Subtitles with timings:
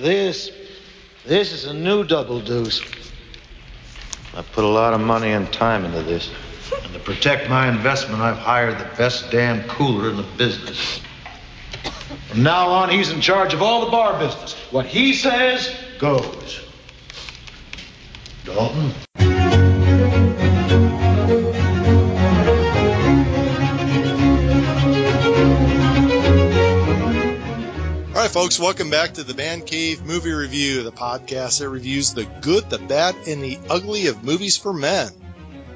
[0.00, 0.50] This,
[1.26, 2.80] this is a new double deuce.
[4.34, 6.30] I put a lot of money and time into this.
[6.82, 11.02] And to protect my investment, I've hired the best damn cooler in the business.
[12.28, 14.54] From now on, he's in charge of all the bar business.
[14.70, 16.64] What he says goes.
[18.46, 18.94] Dalton?
[28.30, 32.70] Folks, welcome back to the Man Cave Movie Review, the podcast that reviews the good,
[32.70, 35.10] the bad, and the ugly of movies for men.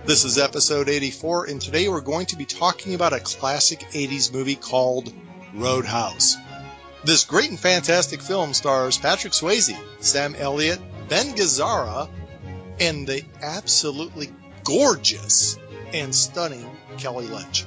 [0.05, 4.32] This is episode 84, and today we're going to be talking about a classic 80s
[4.32, 5.12] movie called
[5.52, 6.37] Roadhouse.
[7.02, 12.09] This great and fantastic film stars Patrick Swayze, Sam Elliott, Ben Gazzara,
[12.79, 14.30] and the absolutely
[14.62, 15.59] gorgeous
[15.93, 17.65] and stunning Kelly Lynch.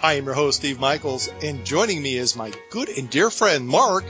[0.00, 3.66] I am your host, Steve Michaels, and joining me is my good and dear friend,
[3.66, 4.04] Mark.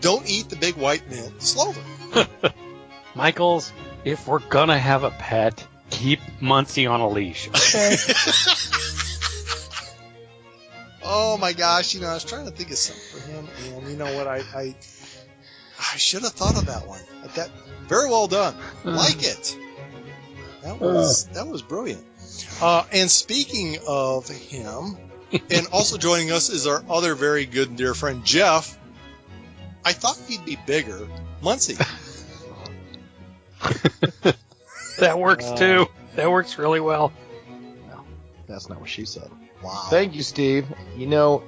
[0.00, 1.82] Don't eat the big white man, Slover.
[3.14, 3.70] Michaels,
[4.04, 7.48] if we're gonna have a pet, keep Muncie on a leash.
[7.48, 7.96] Okay?
[11.04, 13.90] oh my gosh, you know, I was trying to think of something for him, and
[13.90, 14.74] you know what, I I,
[15.78, 17.00] I should have thought of that one.
[17.34, 17.50] That
[17.86, 18.56] very well done.
[18.82, 19.58] Like it.
[20.62, 22.02] That was that was brilliant.
[22.62, 24.96] Uh, and speaking of him,
[25.32, 28.76] and also joining us is our other very good and dear friend Jeff.
[29.84, 31.08] I thought he'd be bigger,
[31.42, 31.74] Muncie.
[34.98, 35.86] that works Uh, too.
[36.16, 37.12] That works really well.
[37.88, 38.00] No,
[38.46, 39.30] That's not what she said.
[39.62, 39.86] Wow.
[39.90, 40.66] Thank you, Steve.
[40.96, 41.42] You know,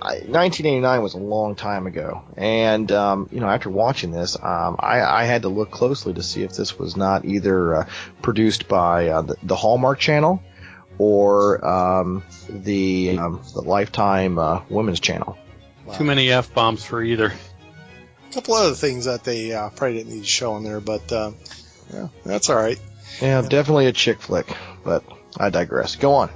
[0.00, 4.76] I, 1989 was a long time ago, and um, you know, after watching this, um,
[4.78, 7.86] I, I had to look closely to see if this was not either uh,
[8.20, 10.42] produced by uh, the, the Hallmark Channel
[11.02, 15.36] or um, the um, the Lifetime uh, Women's Channel.
[15.84, 15.94] Wow.
[15.98, 17.32] Too many f bombs for either.
[18.30, 21.10] A couple other things that they uh, probably didn't need to show in there, but
[21.10, 21.32] uh,
[21.92, 22.78] yeah, that's all right.
[23.20, 24.46] Yeah, definitely a chick flick,
[24.84, 25.02] but
[25.38, 25.96] I digress.
[25.96, 26.30] Go on.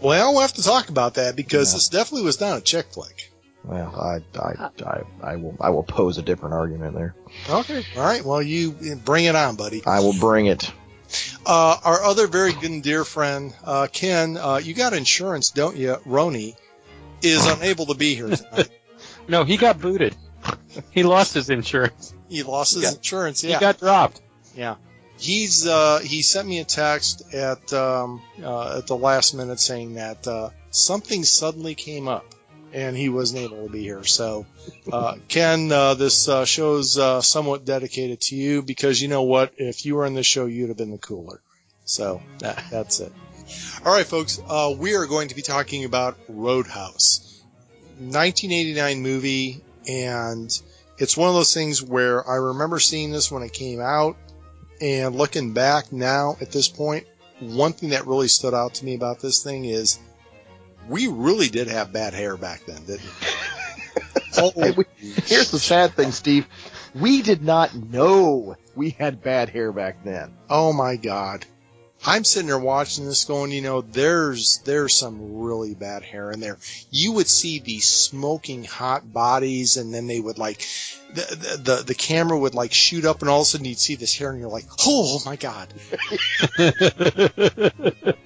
[0.00, 1.76] Well, we'll have to talk about that because Yeah.
[1.76, 3.30] this definitely was not a chick flick.
[3.64, 7.14] Well, I, I, I, I will I will pose a different argument there.
[7.48, 7.84] Okay.
[7.96, 8.24] All right.
[8.24, 8.72] Well, you
[9.04, 9.82] bring it on, buddy.
[9.86, 10.72] I will bring it.
[11.44, 15.76] Uh, our other very good and dear friend, uh, Ken, uh, you got insurance, don't
[15.76, 15.94] you?
[16.06, 16.54] Roni
[17.22, 18.68] is unable to be here tonight.
[19.28, 20.16] No, he got booted.
[20.90, 22.12] He lost his insurance.
[22.28, 23.40] He lost his He got- insurance.
[23.40, 23.60] He Yeah.
[23.60, 24.20] got dropped.
[24.56, 24.74] yeah.
[25.18, 29.94] He's uh, he sent me a text at um, uh, at the last minute saying
[29.94, 32.24] that uh, something suddenly came up
[32.72, 34.04] and he wasn't able to be here.
[34.04, 34.46] So,
[34.92, 39.52] uh, Ken, uh, this uh, show's uh, somewhat dedicated to you because you know what?
[39.56, 41.40] If you were in this show, you'd have been the cooler.
[41.84, 43.12] So that, that's it.
[43.84, 44.40] All right, folks.
[44.46, 47.42] Uh, we are going to be talking about Roadhouse,
[47.98, 50.62] 1989 movie, and
[50.98, 54.16] it's one of those things where I remember seeing this when it came out,
[54.80, 57.06] and looking back now at this point,
[57.40, 59.98] one thing that really stood out to me about this thing is
[60.88, 64.02] we really did have bad hair back then, didn't we?
[64.38, 66.46] oh, we- Here's the sad thing, Steve.
[66.94, 70.36] We did not know we had bad hair back then.
[70.50, 71.46] oh my God.
[72.04, 76.40] I'm sitting there watching this going, you know, there's there's some really bad hair in
[76.40, 76.58] there.
[76.90, 80.66] You would see these smoking hot bodies and then they would like
[81.14, 83.78] the the the, the camera would like shoot up and all of a sudden you'd
[83.78, 85.72] see this hair and you're like, "Oh my god."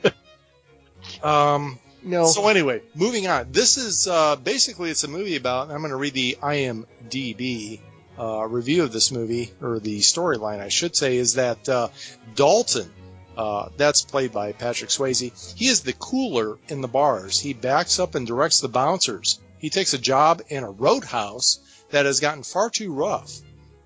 [1.22, 2.26] Um No.
[2.26, 3.50] So anyway, moving on.
[3.50, 5.70] This is uh, basically it's a movie about.
[5.70, 7.80] I'm going to read the IMDb
[8.16, 11.88] uh, review of this movie or the storyline, I should say, is that uh,
[12.36, 12.88] Dalton,
[13.36, 15.54] uh, that's played by Patrick Swayze.
[15.56, 17.40] He is the cooler in the bars.
[17.40, 19.40] He backs up and directs the bouncers.
[19.58, 21.58] He takes a job in a roadhouse
[21.90, 23.40] that has gotten far too rough.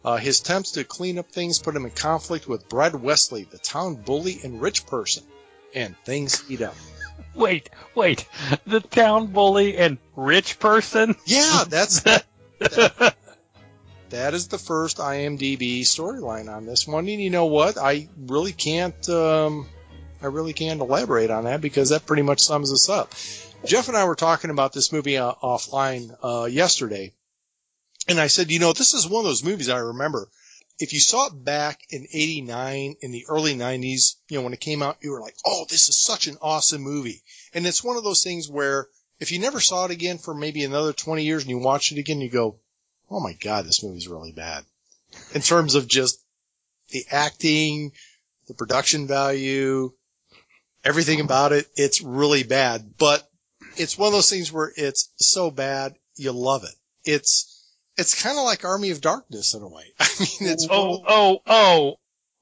[0.04, 3.59] Uh, his attempts to clean up things put him in conflict with Brad Wesley, the
[3.59, 5.22] town bully and rich person,
[5.75, 6.76] and things heat up.
[7.34, 8.26] Wait, wait.
[8.66, 11.14] The town bully and rich person?
[11.26, 12.26] Yeah, that's that.
[14.10, 17.09] that is the first IMDb storyline on this one.
[17.09, 17.78] And you know what?
[17.78, 19.09] I really can't.
[19.09, 19.68] Um,
[20.22, 23.15] I really can't elaborate on that because that pretty much sums us up.
[23.65, 27.12] Jeff and I were talking about this movie uh, offline uh, yesterday,
[28.09, 30.28] and I said, you know, this is one of those movies I remember.
[30.80, 34.60] If you saw it back in '89, in the early '90s, you know, when it
[34.60, 37.22] came out, you were like, "Oh, this is such an awesome movie."
[37.53, 38.88] And it's one of those things where
[39.18, 41.98] if you never saw it again for maybe another 20 years and you watch it
[41.98, 42.59] again, you go,
[43.10, 44.65] "Oh my god, this movie's really bad."
[45.34, 46.18] In terms of just
[46.88, 47.92] the acting,
[48.47, 49.92] the production value,
[50.83, 52.97] everything about it, it's really bad.
[52.97, 53.28] But
[53.76, 56.74] it's one of those things where it's so bad you love it.
[57.04, 57.49] It's
[58.00, 59.84] it's kind of like Army of Darkness in a way.
[60.00, 61.94] I mean, it's Oh, oh, oh.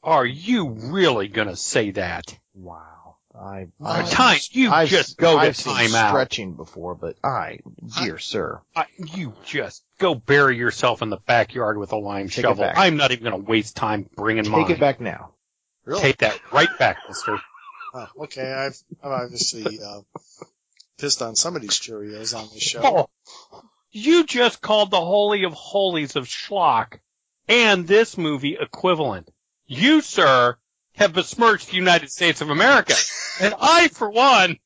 [0.02, 2.36] Are you really gonna say that?
[2.54, 3.16] Wow.
[3.40, 6.08] I, I've- time, you I've, just go I've to seen time out.
[6.10, 7.60] stretching before, but I,
[8.02, 12.44] dear sir, I, you just go bury yourself in the backyard with a lime Take
[12.44, 12.68] shovel.
[12.74, 14.66] I'm not even going to waste time bringing take mine.
[14.66, 15.34] Take it back now.
[15.84, 16.00] really.
[16.00, 17.38] Take that right back, Mister.
[17.94, 20.00] Oh, okay, I've, I've obviously uh,
[20.98, 22.80] pissed on somebody's Cheerios on this show.
[22.84, 23.62] Oh,
[23.98, 26.98] you just called the holy of holies of schlock
[27.48, 29.30] and this movie equivalent.
[29.66, 30.56] You, sir,
[30.94, 32.94] have besmirched the United States of America,
[33.40, 34.58] and I, for one,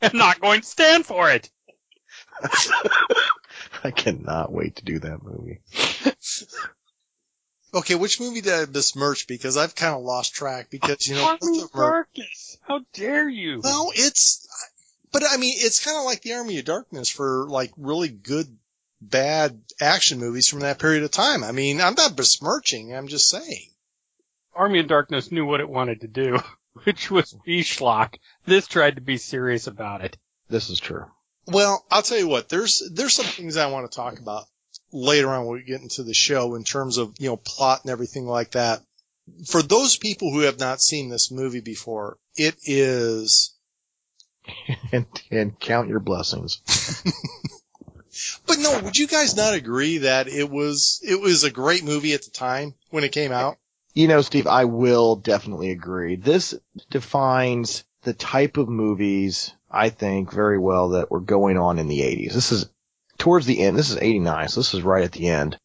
[0.00, 1.50] am not going to stand for it.
[3.84, 5.60] I cannot wait to do that movie.
[7.74, 9.26] Okay, which movie did I besmirch?
[9.26, 10.68] Because I've kind of lost track.
[10.70, 12.58] Because you know, Army of of them are- Darkness.
[12.60, 13.60] How dare you?
[13.64, 14.46] well, it's,
[15.12, 18.56] but I mean, it's kind of like the Army of Darkness for like really good,
[19.00, 21.44] bad action movies from that period of time.
[21.44, 22.94] I mean, I'm not besmirching.
[22.94, 23.68] I'm just saying.
[24.54, 26.38] Army of Darkness knew what it wanted to do,
[26.84, 28.16] which was be schlock.
[28.46, 30.16] This tried to be serious about it.
[30.48, 31.06] This is true.
[31.46, 32.48] Well, I'll tell you what.
[32.48, 34.44] There's there's some things I want to talk about
[34.92, 37.90] later on when we get into the show in terms of you know plot and
[37.90, 38.80] everything like that.
[39.46, 43.54] For those people who have not seen this movie before, it is.
[44.92, 46.60] And, and count your blessings.
[48.46, 52.12] But no, would you guys not agree that it was it was a great movie
[52.12, 53.56] at the time when it came out?
[53.94, 56.16] You know, Steve, I will definitely agree.
[56.16, 56.54] This
[56.90, 62.00] defines the type of movies I think very well that were going on in the
[62.00, 62.34] 80s.
[62.34, 62.68] This is
[63.18, 63.78] towards the end.
[63.78, 65.58] This is 89, so this is right at the end.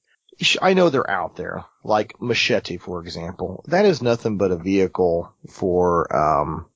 [0.62, 3.64] I know they're out there, like Machete, for example.
[3.68, 6.68] That is nothing but a vehicle for, um,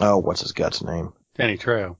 [0.00, 1.12] oh, what's his guts name?
[1.36, 1.96] Danny Trejo.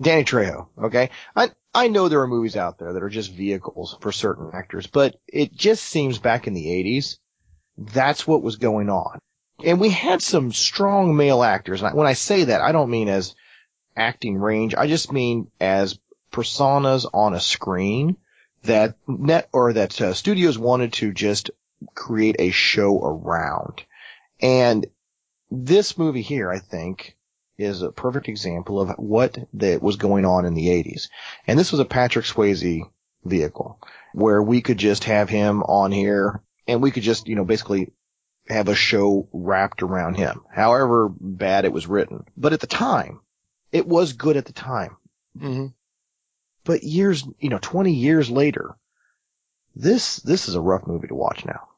[0.00, 0.68] Danny Trejo.
[0.76, 1.10] Okay.
[1.36, 4.86] I, I know there are movies out there that are just vehicles for certain actors,
[4.86, 7.18] but it just seems back in the 80s,
[7.78, 9.18] that's what was going on.
[9.64, 11.82] And we had some strong male actors.
[11.82, 13.34] And when I say that, I don't mean as
[13.96, 14.74] acting range.
[14.74, 15.98] I just mean as
[16.32, 18.16] personas on a screen
[18.64, 21.50] that net or that uh, studios wanted to just
[21.94, 23.82] create a show around.
[24.40, 24.86] And
[25.50, 27.16] this movie here, I think,
[27.62, 31.08] is a perfect example of what that was going on in the 80s.
[31.46, 32.82] And this was a Patrick Swayze
[33.24, 33.78] vehicle
[34.12, 37.92] where we could just have him on here and we could just, you know, basically
[38.48, 42.24] have a show wrapped around him, however bad it was written.
[42.36, 43.20] But at the time,
[43.70, 44.96] it was good at the time.
[45.36, 45.66] Mm-hmm.
[46.64, 48.76] But years, you know, 20 years later,
[49.74, 51.68] this, this is a rough movie to watch now.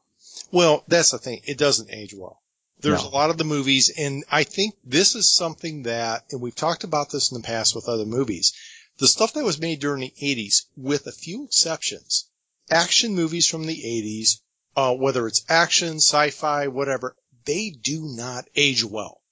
[0.51, 1.41] Well, that's the thing.
[1.45, 2.41] It doesn't age well.
[2.85, 3.09] There's No.
[3.09, 6.85] a lot of the movies, and I think this is something that, and we've talked
[6.85, 8.53] about this in the past with other movies,
[8.99, 12.27] the stuff that was made during the 80s, with a few exceptions,
[12.71, 14.41] action movies from the 80s,
[14.77, 17.17] uh, whether it's action, sci-fi, whatever,
[17.47, 19.23] they do not age well.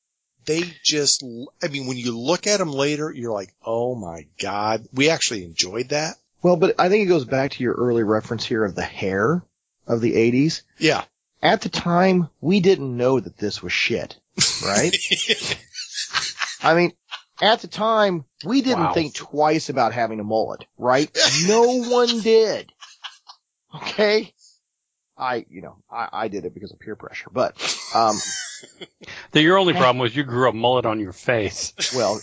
[0.47, 1.23] They just,
[1.63, 5.45] I mean, when you look at them later, you're like, oh my god, we actually
[5.45, 6.17] enjoyed that.
[6.43, 9.45] Well, but I think it goes back to your early reference here of the hair
[9.87, 10.63] of the 80s.
[10.79, 11.05] Yeah.
[11.43, 14.17] At the time, we didn't know that this was shit,
[14.65, 14.95] right?
[16.63, 16.93] I mean,
[17.41, 18.93] at the time, we didn't Wow.
[18.93, 21.11] think twice about having a mullet, right?
[21.49, 22.73] No one did.
[23.75, 24.33] Okay?
[25.17, 27.57] I, you know, I, I did it because of peer pressure, but,
[27.95, 28.17] um,
[29.33, 31.73] The, your only problem was you grew a mullet on your face.
[31.95, 32.21] well,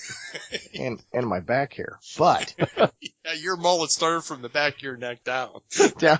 [0.77, 4.95] and, and my back hair, but yeah, your mullet started from the back of your
[4.95, 5.59] neck down.
[5.97, 6.19] down,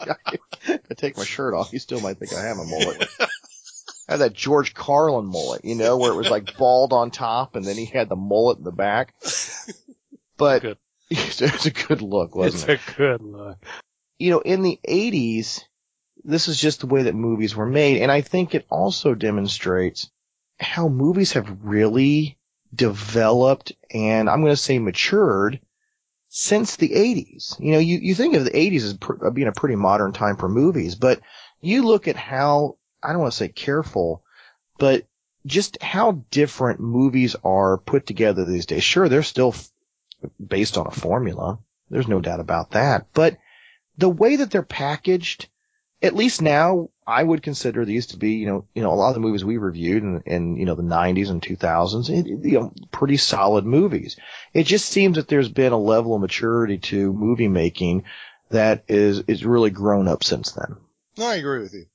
[0.00, 3.08] I take my shirt off, you still might think I have a mullet.
[4.08, 7.54] I had that George Carlin mullet, you know, where it was like bald on top
[7.54, 9.14] and then he had the mullet in the back.
[10.36, 10.78] But Good.
[11.10, 12.72] it was a good look, wasn't It's it?
[12.72, 13.58] It's a good look.
[14.18, 15.62] You know, in the 80s,
[16.24, 18.02] this is just the way that movies were made.
[18.02, 20.10] And I think it also demonstrates
[20.58, 22.38] how movies have really
[22.74, 25.60] developed and I'm going to say matured
[26.28, 27.58] since the 80s.
[27.58, 30.36] You know, you, you think of the 80s as pr- being a pretty modern time
[30.36, 31.20] for movies, but
[31.60, 34.22] you look at how, I don't want to say careful,
[34.78, 35.06] but
[35.46, 38.84] just how different movies are put together these days.
[38.84, 39.68] Sure, they're still f-
[40.44, 41.58] based on a formula.
[41.88, 43.06] There's no doubt about that.
[43.12, 43.38] But
[43.98, 45.48] the way that they're packaged,
[46.02, 49.08] at least now, I would consider these to be, you know, you know, a lot
[49.08, 52.60] of the movies we reviewed in, in you know, the 90s and 2000s, it, you
[52.60, 54.16] know, pretty solid movies.
[54.54, 58.04] It just seems that there's been a level of maturity to movie making
[58.50, 60.76] that is, is really grown up since then.
[61.18, 61.86] No, I agree with you.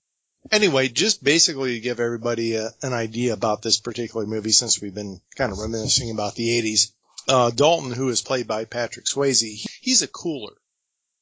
[0.51, 4.93] Anyway, just basically to give everybody a, an idea about this particular movie, since we've
[4.93, 6.91] been kind of reminiscing about the 80s,
[7.27, 10.53] uh, Dalton, who is played by Patrick Swayze, he's a cooler.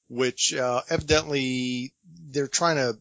[0.09, 1.93] Which uh, evidently
[2.29, 2.97] they're trying to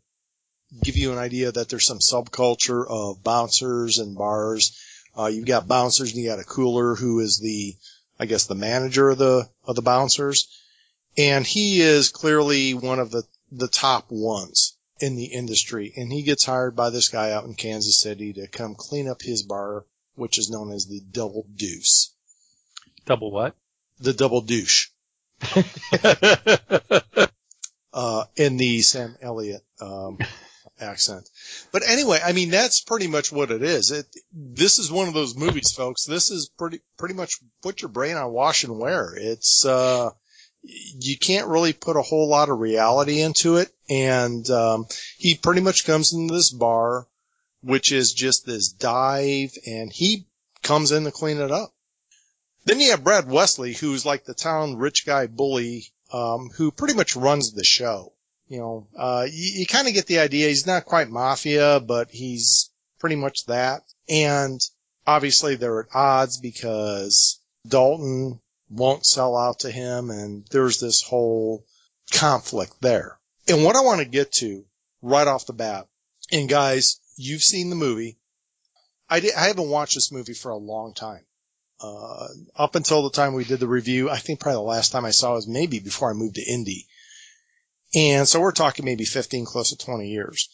[0.82, 4.78] give you an idea that there's some subculture of bouncers and bars.
[5.16, 7.76] Uh, you've got bouncers and you got a cooler who is the,
[8.18, 10.48] I guess, the manager of the of the bouncers,
[11.18, 16.22] and he is clearly one of the the top ones in the industry, and he
[16.22, 19.84] gets hired by this guy out in Kansas City to come clean up his bar,
[20.14, 22.14] which is known as the Double Deuce.
[23.04, 23.56] Double what?
[23.98, 24.88] The Double Douche.
[27.92, 30.18] uh, in the Sam Elliott um,
[30.80, 31.28] accent.
[31.72, 33.90] But anyway, I mean that's pretty much what it is.
[33.90, 36.04] It this is one of those movies, folks.
[36.04, 39.14] This is pretty pretty much put your brain on wash and wear.
[39.16, 40.10] It's uh,
[40.62, 45.60] you can't really put a whole lot of reality into it, and um, he pretty
[45.60, 47.06] much comes into this bar,
[47.62, 50.26] which is just this dive, and he
[50.62, 51.72] comes in to clean it up.
[52.64, 56.94] Then you have Brad Wesley, who's like the town rich guy bully, um, who pretty
[56.94, 58.12] much runs the show.
[58.48, 60.48] You know, uh, you, you kind of get the idea.
[60.48, 63.82] He's not quite mafia, but he's pretty much that.
[64.08, 64.60] And
[65.06, 68.40] obviously they're at odds because Dalton
[68.70, 71.64] won't sell out to him and there's this whole
[72.12, 73.18] conflict there.
[73.48, 74.64] And what I want to get to
[75.00, 75.88] right off the bat,
[76.30, 78.18] and guys, you've seen the movie.
[79.08, 81.24] I, did, I haven't watched this movie for a long time.
[81.82, 85.04] Uh, up until the time we did the review, I think probably the last time
[85.04, 86.86] I saw it was maybe before I moved to Indy.
[87.94, 90.48] And so we're talking maybe 15, close to 20 years.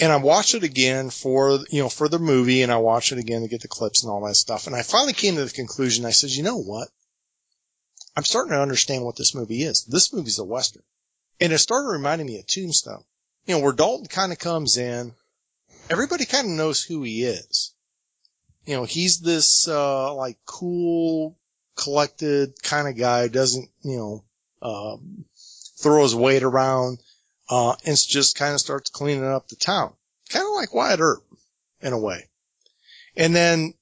[0.00, 3.18] And I watched it again for, you know, for the movie and I watched it
[3.18, 4.66] again to get the clips and all that stuff.
[4.66, 6.04] And I finally came to the conclusion.
[6.04, 6.88] I said, you know what?
[8.16, 9.84] I'm starting to understand what this movie is.
[9.84, 10.82] This movie's a Western.
[11.40, 13.04] And it started reminding me of Tombstone.
[13.46, 15.14] You know, where Dalton kind of comes in.
[15.88, 17.72] Everybody kind of knows who he is.
[18.68, 21.38] You know, he's this, uh, like cool,
[21.74, 24.24] collected kind of guy, doesn't, you know,
[24.60, 25.24] um,
[25.80, 26.98] throw his weight around,
[27.48, 29.94] uh, and just kind of starts cleaning up the town.
[30.28, 31.24] Kind of like Wyatt Earp
[31.80, 32.28] in a way.
[33.16, 33.72] And then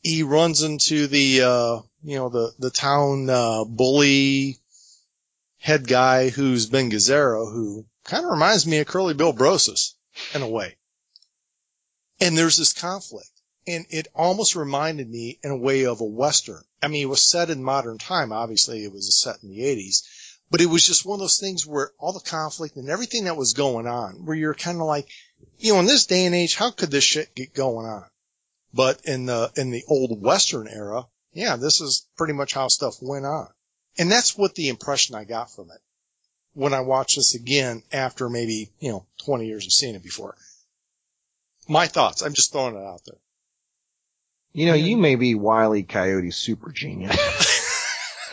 [0.00, 4.56] he runs into the, uh, you know, the, the town, uh, bully
[5.58, 9.92] head guy who's Ben Gazzara, who kind of reminds me of Curly Bill Brocius
[10.34, 10.78] in a way.
[12.18, 13.28] And there's this conflict.
[13.66, 16.62] And it almost reminded me in a way of a Western.
[16.82, 18.32] I mean, it was set in modern time.
[18.32, 20.02] Obviously, it was set in the 80s,
[20.50, 23.36] but it was just one of those things where all the conflict and everything that
[23.36, 25.08] was going on, where you're kind of like,
[25.58, 28.04] you know, in this day and age, how could this shit get going on?
[28.74, 32.96] But in the, in the old Western era, yeah, this is pretty much how stuff
[33.00, 33.48] went on.
[33.98, 35.80] And that's what the impression I got from it
[36.54, 40.36] when I watched this again after maybe, you know, 20 years of seeing it before.
[41.68, 42.22] My thoughts.
[42.22, 43.18] I'm just throwing it out there.
[44.52, 47.16] You know, you may be Wiley coyote, super genius.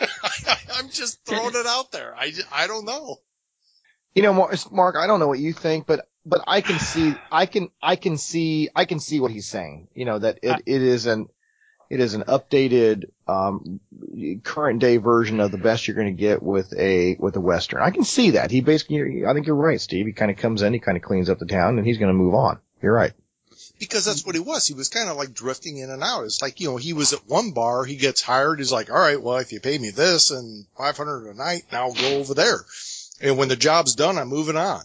[0.74, 2.14] I'm just throwing it out there.
[2.14, 3.16] I, I don't know.
[4.14, 7.46] You know, Mark, I don't know what you think, but but I can see, I
[7.46, 9.88] can, I can see, I can see what he's saying.
[9.94, 11.28] You know that it, it is an,
[11.88, 13.80] it is an updated, um,
[14.42, 17.82] current day version of the best you're going to get with a with a western.
[17.82, 18.50] I can see that.
[18.50, 20.06] He basically, I think you're right, Steve.
[20.06, 22.10] He kind of comes in, he kind of cleans up the town, and he's going
[22.10, 22.58] to move on.
[22.82, 23.12] You're right
[23.80, 24.44] because that's what mm-hmm.
[24.44, 24.66] he was.
[24.66, 26.24] He was kind of like drifting in and out.
[26.24, 28.98] It's like, you know, he was at one bar, he gets hired, he's like, all
[28.98, 32.34] right, well, if you pay me this and 500 a night, now I'll go over
[32.34, 32.64] there.
[33.20, 34.82] And when the job's done, I'm moving on.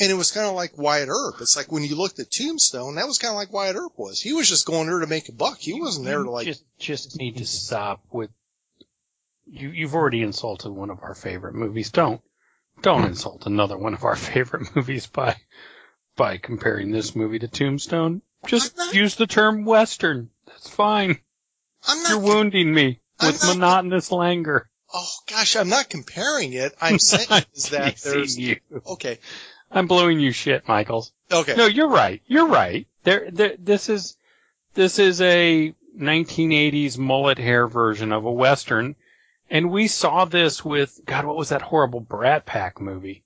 [0.00, 1.36] And it was kind of like Wyatt Earp.
[1.40, 4.20] It's like when you looked at Tombstone, that was kind of like Wyatt Earp was.
[4.20, 5.58] He was just going there to make a buck.
[5.58, 6.46] He wasn't there to like.
[6.46, 8.30] Just, just need to stop with.
[9.46, 11.90] You, you've already insulted one of our favorite movies.
[11.90, 12.20] Don't,
[12.82, 15.36] don't insult another one of our favorite movies by
[16.16, 18.22] by comparing this movie to Tombstone.
[18.46, 20.30] Just not, use the term Western.
[20.46, 21.18] That's fine.
[21.86, 24.68] I'm not You're wounding me with not, monotonous languor.
[24.92, 26.74] Oh gosh, I'm not comparing it.
[26.80, 28.56] I'm saying is that there's you.
[28.86, 29.18] okay.
[29.70, 31.12] I'm blowing you shit, Michaels.
[31.30, 31.54] Okay.
[31.56, 32.22] No, you're right.
[32.26, 32.86] You're right.
[33.02, 34.16] There, there this is
[34.74, 38.94] this is a 1980s mullet hair version of a western,
[39.50, 41.24] and we saw this with God.
[41.24, 43.24] What was that horrible Brat Pack movie?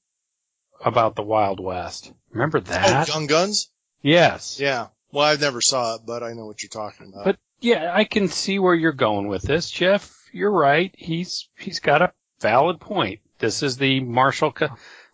[0.84, 2.12] about the Wild West.
[2.32, 3.08] Remember Oh, that?
[3.08, 3.70] Young Guns?
[4.02, 4.58] yes.
[4.60, 4.88] Yeah.
[5.12, 7.24] Well, I've never saw it, but I know what you're talking about.
[7.24, 10.16] But yeah, I can see where you're going with this, Jeff.
[10.32, 10.94] You're right.
[10.96, 13.20] He's he's got a valid point.
[13.40, 14.54] This is the Marshall,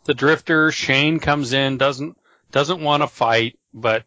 [0.04, 0.70] the Drifter.
[0.70, 2.18] Shane comes in, doesn't
[2.52, 4.04] doesn't want to fight, but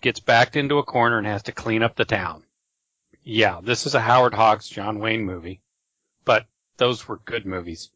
[0.00, 2.42] gets backed into a corner and has to clean up the town.
[3.22, 5.60] Yeah, this is a Howard Hawks, John Wayne movie,
[6.24, 6.46] but
[6.78, 7.90] those were good movies.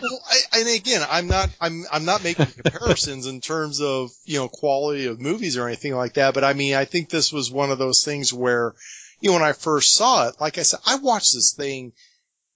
[0.00, 4.38] Well, I, and again, I'm not, I'm, I'm not making comparisons in terms of, you
[4.38, 6.34] know, quality of movies or anything like that.
[6.34, 8.74] But I mean, I think this was one of those things where,
[9.20, 11.92] you know, when I first saw it, like I said, I watched this thing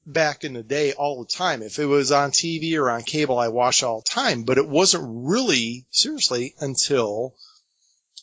[0.07, 1.63] back in the day all the time.
[1.63, 4.69] If it was on TV or on cable, I watched all the time, but it
[4.69, 7.35] wasn't really seriously until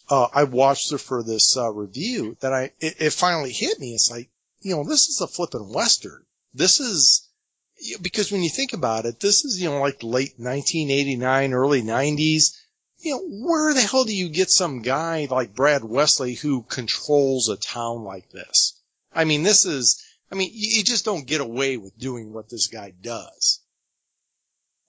[0.10, 3.94] uh, I watched it for this uh, review that I it, it finally hit me.
[3.94, 4.30] It's like
[4.62, 6.26] you know this is a flippin' western.
[6.54, 7.28] This is
[8.02, 12.58] because when you think about it, this is you know like late 1989, early 90s.
[13.00, 17.50] You know where the hell do you get some guy like Brad Wesley who controls
[17.50, 18.80] a town like this?
[19.12, 20.04] I mean, this is.
[20.32, 23.60] I mean, you, just don't get away with doing what this guy does.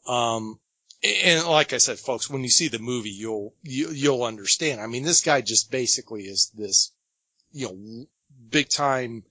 [0.06, 0.58] Um,
[1.02, 4.24] and like I said, folks, when you see the movie, you'll you, will you will
[4.24, 4.80] understand.
[4.80, 6.92] I mean, this guy just basically is this,
[7.52, 8.06] you know,
[8.48, 9.24] big time,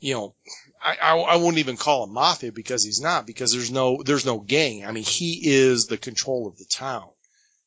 [0.00, 0.34] you know,
[0.82, 4.26] I, I, I wouldn't even call him mafia because he's not because there's no there's
[4.26, 4.84] no gang.
[4.86, 7.08] I mean, he is the control of the town,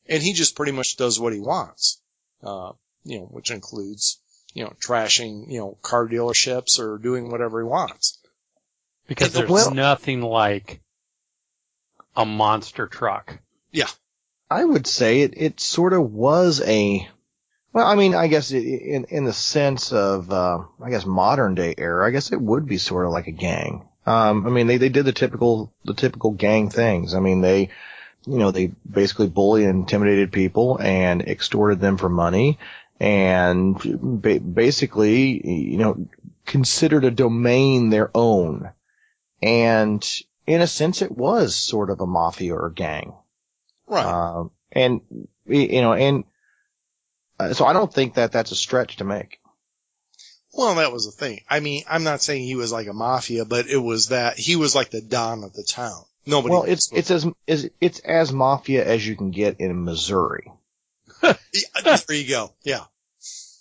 [0.07, 1.99] and he just pretty much does what he wants,
[2.43, 2.71] uh,
[3.03, 4.19] you know, which includes
[4.53, 8.17] you know trashing you know car dealerships or doing whatever he wants.
[9.07, 10.81] Because there's well, nothing like
[12.15, 13.39] a monster truck.
[13.71, 13.87] Yeah.
[14.49, 17.07] I would say it, it sort of was a,
[17.73, 21.73] well, I mean, I guess in, in the sense of, uh, I guess modern day
[21.77, 23.87] era, I guess it would be sort of like a gang.
[24.05, 27.13] Um, I mean, they, they did the typical, the typical gang things.
[27.13, 27.69] I mean, they,
[28.25, 32.59] you know, they basically bullied and intimidated people and extorted them for money
[32.99, 33.79] and
[34.21, 36.07] ba- basically, you know,
[36.45, 38.71] considered a domain their own.
[39.41, 40.07] And
[40.45, 43.13] in a sense, it was sort of a mafia or a gang.
[43.87, 44.05] Right.
[44.05, 45.01] Um, and,
[45.47, 46.25] you know, and
[47.41, 49.39] uh, so I don't think that that's a stretch to make.
[50.53, 51.41] Well, that was the thing.
[51.49, 54.55] I mean, I'm not saying he was like a mafia, but it was that he
[54.55, 56.03] was like the don of the town.
[56.25, 56.51] Nobody.
[56.51, 60.51] Well, it's it's as it's as mafia as you can get in Missouri.
[61.21, 61.37] there
[62.09, 62.53] you go.
[62.63, 62.83] Yeah.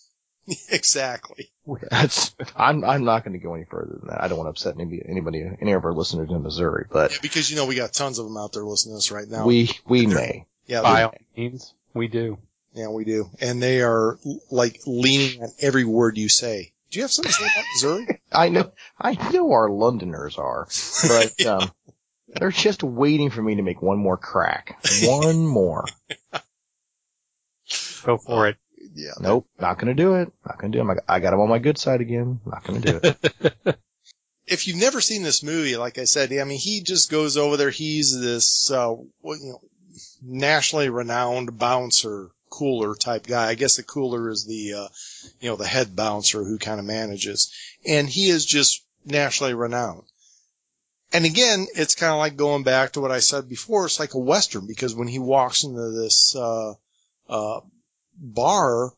[0.70, 1.50] exactly.
[1.90, 4.22] That's I'm I'm not going to go any further than that.
[4.22, 7.18] I don't want to upset anybody, anybody any of our listeners in Missouri, but yeah,
[7.22, 9.46] because you know we got tons of them out there listening to us right now.
[9.46, 10.46] We we may.
[10.66, 12.38] Yeah, by all means, we do.
[12.72, 14.18] Yeah, we do, and they are
[14.50, 16.72] like leaning on every word you say.
[16.90, 18.22] Do you have something to say about Missouri?
[18.32, 20.66] I know I know our Londoners are,
[21.08, 21.56] but yeah.
[21.56, 21.72] um,
[22.28, 24.78] they're just waiting for me to make one more crack.
[25.02, 25.84] One more.
[28.04, 28.56] Go for it
[28.94, 29.12] yeah.
[29.20, 30.32] Nope, not gonna do it.
[30.46, 30.98] Not gonna do it.
[31.08, 32.40] I got him on my good side again.
[32.44, 33.78] Not gonna do it.
[34.46, 37.56] if you've never seen this movie, like I said, I mean, he just goes over
[37.56, 37.70] there.
[37.70, 38.94] He's this, uh,
[39.24, 39.60] you know,
[40.22, 43.48] nationally renowned bouncer, cooler type guy.
[43.48, 44.88] I guess the cooler is the, uh,
[45.40, 47.52] you know, the head bouncer who kind of manages.
[47.86, 50.04] And he is just nationally renowned.
[51.12, 53.86] And again, it's kind of like going back to what I said before.
[53.86, 56.74] It's like a Western because when he walks into this, uh,
[57.28, 57.60] uh,
[58.16, 58.92] bar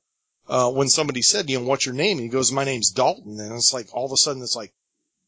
[0.49, 2.19] uh, when somebody said, you know, what's your name?
[2.19, 3.39] And he goes, my name's Dalton.
[3.39, 4.73] And it's like, all of a sudden, it's like,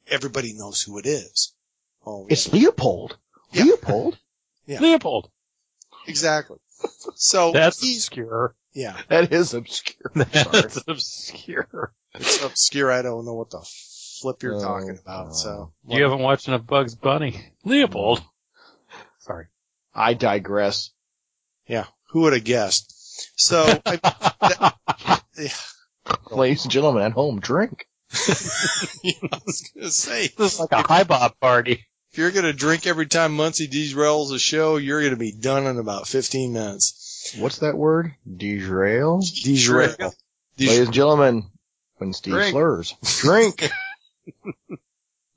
[0.09, 1.53] everybody knows who it is.
[2.05, 2.33] Oh, yeah.
[2.33, 3.17] It's Leopold.
[3.53, 3.65] Yeah.
[3.65, 4.19] Leopold?
[4.67, 4.81] yeah.
[4.81, 5.31] Leopold.
[6.07, 6.59] Exactly.
[7.15, 8.55] So that's obscure.
[8.73, 8.97] Yeah.
[9.09, 10.11] That is obscure.
[10.15, 11.93] That's obscure.
[12.15, 12.91] It's obscure.
[12.91, 13.65] I don't know what the
[14.21, 15.37] flip you're oh, talking about.
[15.37, 18.23] So you haven't watched enough Bugs Bunny, Leopold.
[19.21, 19.47] Sorry.
[19.95, 20.91] I digress.
[21.67, 21.87] Yeah.
[22.11, 22.91] Who would have guessed?
[23.37, 25.49] So, I, that, yeah.
[26.33, 27.87] ladies and gentlemen at home, drink.
[29.03, 31.85] yeah, I was gonna say this is like a high bob party.
[32.15, 35.81] If you're gonna drink every time Muncie derails a show, you're gonna be done in
[35.81, 37.35] about 15 minutes.
[37.37, 38.15] What's that word?
[38.25, 39.21] Derail.
[39.43, 40.15] Derail.
[40.57, 41.51] Ladies and gentlemen,
[41.97, 42.53] when Steve drink.
[42.53, 43.69] slurs, drink.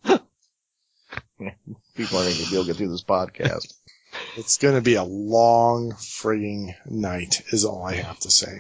[0.06, 0.20] People
[1.40, 1.58] aren't
[1.98, 3.74] going to be able to get through this podcast.
[4.36, 8.60] It's going to be a long frigging night, is all I have to say.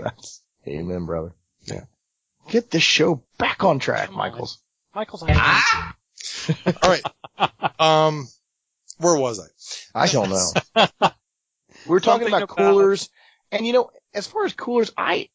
[0.67, 1.33] Amen, brother.
[1.65, 1.83] Yeah.
[2.49, 4.57] Get this show back on track, Michaels.
[4.95, 5.23] Michaels.
[5.27, 5.95] Ah!
[6.65, 7.03] All right.
[7.79, 8.27] Um,
[8.97, 10.03] where was I?
[10.03, 10.51] I don't know.
[11.87, 13.09] we are talking about, about coolers,
[13.51, 15.29] and you know, as far as coolers, I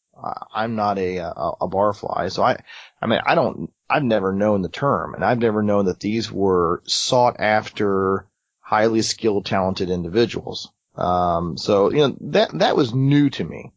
[0.53, 2.57] I'm not a, a a barfly, so I
[3.01, 6.31] I mean I don't I've never known the term, and I've never known that these
[6.31, 8.27] were sought after
[8.73, 10.71] highly skilled, talented individuals.
[10.95, 13.71] Um, so, you know, that, that was new to me.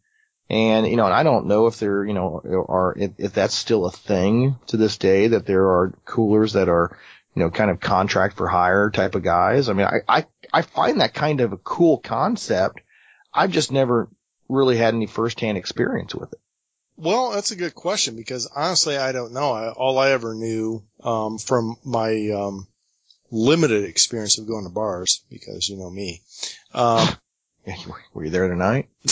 [0.48, 3.54] And, you know, and I don't know if there, you know, are, if, if that's
[3.54, 6.96] still a thing to this day that there are coolers that are,
[7.34, 9.68] you know, kind of contract for hire type of guys.
[9.68, 12.80] I mean, I, I, I find that kind of a cool concept.
[13.34, 14.08] I've just never
[14.48, 16.40] really had any firsthand experience with it.
[16.96, 19.52] Well, that's a good question because honestly, I don't know.
[19.52, 22.68] I, all I ever knew, um, from my, um,
[23.30, 26.22] limited experience of going to bars because you know me.
[26.72, 27.08] Um,
[28.14, 28.88] Were you there tonight?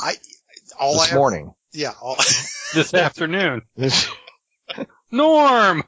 [0.00, 0.14] I
[0.78, 1.54] all this I morning.
[1.72, 2.16] yeah, all,
[2.74, 3.62] this afternoon.
[5.10, 5.84] Norm.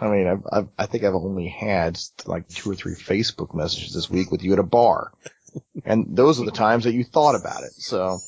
[0.00, 3.94] I mean, I've, I've, I think I've only had like two or three Facebook messages
[3.94, 5.12] this week with you at a bar.
[5.84, 7.72] and those are the times that you thought about it.
[7.72, 8.18] So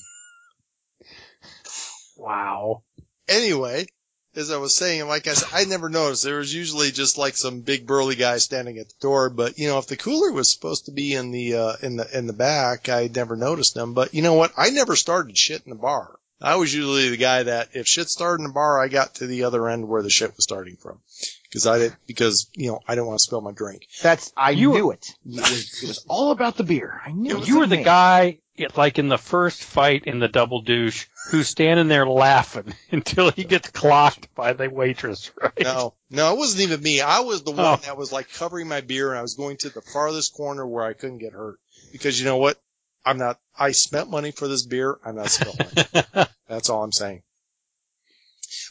[2.16, 2.82] Wow.
[3.28, 3.86] Anyway,
[4.36, 6.22] as I was saying, like I said, I never noticed.
[6.24, 9.30] There was usually just like some big burly guy standing at the door.
[9.30, 12.18] But you know, if the cooler was supposed to be in the uh, in the
[12.18, 13.94] in the back, I never noticed them.
[13.94, 14.52] But you know what?
[14.56, 16.16] I never started shit in the bar.
[16.42, 19.26] I was usually the guy that if shit started in the bar, I got to
[19.26, 20.98] the other end where the shit was starting from.
[21.42, 23.88] Because I did, because you know I didn't want to spill my drink.
[24.00, 25.06] that's, I You- knew it.
[25.26, 27.02] It was, it was all about the beer.
[27.04, 27.48] I knew it.
[27.48, 27.84] You were the Man.
[27.84, 32.74] guy, it- like in the first fight in the double douche, who's standing there laughing
[32.90, 35.52] until he gets clocked by the waitress, right?
[35.60, 37.00] No, no, it wasn't even me.
[37.00, 37.56] I was the oh.
[37.56, 37.76] one Oh.
[37.84, 40.84] that was like covering my beer and I was going to the farthest corner where
[40.84, 41.58] I couldn't get hurt.
[41.92, 42.60] Because you know what?
[43.04, 44.98] I'm not, I spent money for this beer.
[45.04, 46.26] I'm not spilling.
[46.48, 47.22] That's all I'm saying.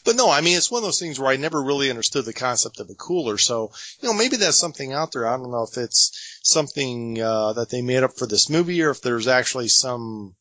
[0.04, 2.32] But no, I mean, it's one of those things where I never really understood the
[2.32, 3.38] concept of a cooler.
[3.38, 5.26] So, you know, maybe that's something out there.
[5.26, 8.90] I don't know if it's something, uh, that they made up for this movie or
[8.90, 10.34] if there's actually some,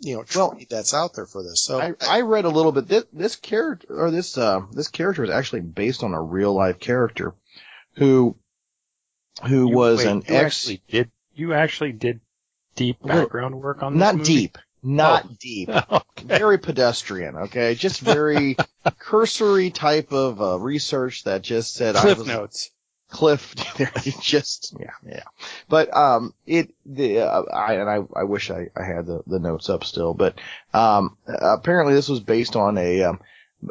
[0.00, 1.62] you know, Well, that's out there for this.
[1.62, 2.88] So, I, I read a little bit.
[2.88, 6.80] This, this character or this uh, this character is actually based on a real life
[6.80, 7.34] character
[7.96, 8.36] who
[9.46, 12.20] who You- was wait, an you ex Actually did, you actually did
[12.76, 14.24] deep background work on this not movie?
[14.24, 16.02] deep, not deep, okay.
[16.24, 17.36] very pedestrian.
[17.36, 18.56] Okay, just very
[18.98, 22.70] cursory type of uh, research that just said I Cliff was notes.
[23.10, 23.54] Cliff.
[24.20, 25.24] just yeah, yeah.
[25.68, 29.40] But um, it the uh, I and I I wish I I had the the
[29.40, 30.40] notes up still, but
[30.72, 33.20] um, apparently this was based on a um.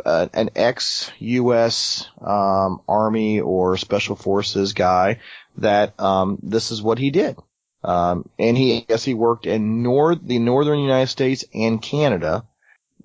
[0.05, 2.07] Uh, an ex-U.S.
[2.21, 5.17] Um, Army or Special Forces guy
[5.57, 7.37] that um, this is what he did,
[7.83, 12.45] um, and he guess he worked in north the northern United States and Canada.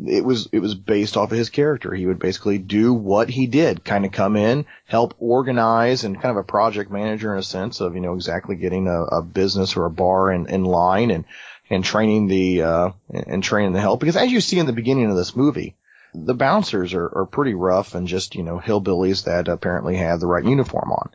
[0.04, 1.94] It was it was based off of his character.
[1.94, 6.36] He would basically do what he did, kind of come in, help organize, and kind
[6.36, 9.76] of a project manager in a sense of you know exactly getting a, a business
[9.76, 11.24] or a bar in, in line and
[11.70, 14.00] and training the uh, and training the help.
[14.00, 15.76] Because as you see in the beginning of this movie,
[16.12, 20.26] the bouncers are, are pretty rough and just you know hillbillies that apparently have the
[20.26, 21.10] right uniform on.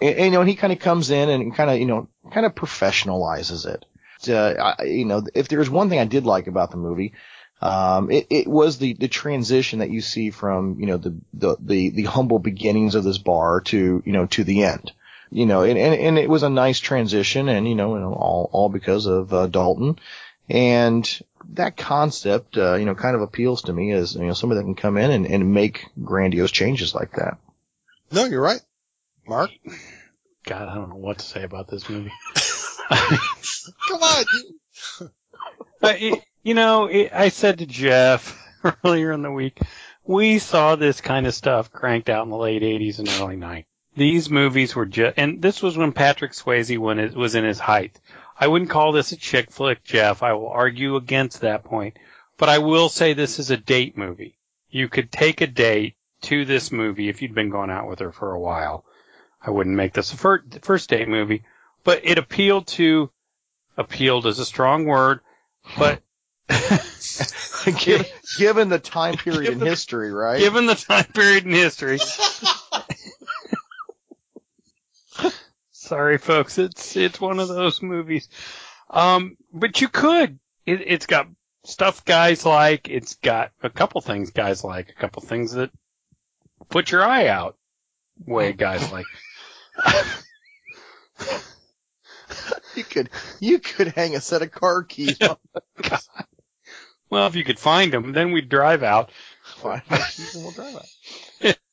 [0.00, 2.46] And, you know, and he kind of comes in and kind of you know kind
[2.46, 3.84] of professionalizes it.
[4.28, 7.12] Uh, I, you know, if there's one thing I did like about the movie,
[7.60, 11.56] um, it, it was the, the transition that you see from, you know, the, the,
[11.60, 14.92] the, the humble beginnings of this bar to, you know, to the end.
[15.30, 18.48] You know, and, and, and it was a nice transition and, you know, and all,
[18.52, 19.98] all because of, uh, Dalton.
[20.48, 21.20] And
[21.54, 24.64] that concept, uh, you know, kind of appeals to me as, you know, somebody that
[24.64, 27.38] can come in and, and make grandiose changes like that.
[28.12, 28.60] no, you're right.
[29.28, 29.50] Mark,
[30.44, 32.12] God, I don't know what to say about this movie.
[32.88, 34.24] come on.
[34.32, 35.10] you-
[35.80, 38.40] But it, you know, it, I said to Jeff
[38.84, 39.58] earlier in the week,
[40.04, 43.64] we saw this kind of stuff cranked out in the late '80s and early '90s.
[43.94, 47.58] These movies were just, and this was when Patrick Swayze when it was in his
[47.58, 47.98] height.
[48.38, 50.22] I wouldn't call this a chick flick, Jeff.
[50.22, 51.96] I will argue against that point,
[52.36, 54.38] but I will say this is a date movie.
[54.70, 58.12] You could take a date to this movie if you'd been going out with her
[58.12, 58.84] for a while.
[59.46, 61.44] I wouldn't make this a fir- first date movie,
[61.84, 63.10] but it appealed to,
[63.76, 65.20] appealed is a strong word,
[65.78, 66.02] but
[67.64, 68.06] given,
[68.38, 70.40] given the time period in history, right?
[70.40, 71.98] given the time period in history.
[75.70, 76.58] Sorry, folks.
[76.58, 78.28] It's it's one of those movies.
[78.90, 80.40] Um, but you could.
[80.64, 81.28] It, it's got
[81.64, 82.88] stuff guys like.
[82.88, 84.88] It's got a couple things guys like.
[84.90, 85.70] A couple things that
[86.68, 87.56] put your eye out.
[88.26, 89.06] Way guys like.
[92.74, 93.10] You could,
[93.40, 95.36] you could hang a set of car keys on
[97.08, 99.10] Well, if you could find them, then we'd drive out.
[99.62, 100.84] We'll drive
[101.40, 101.58] it.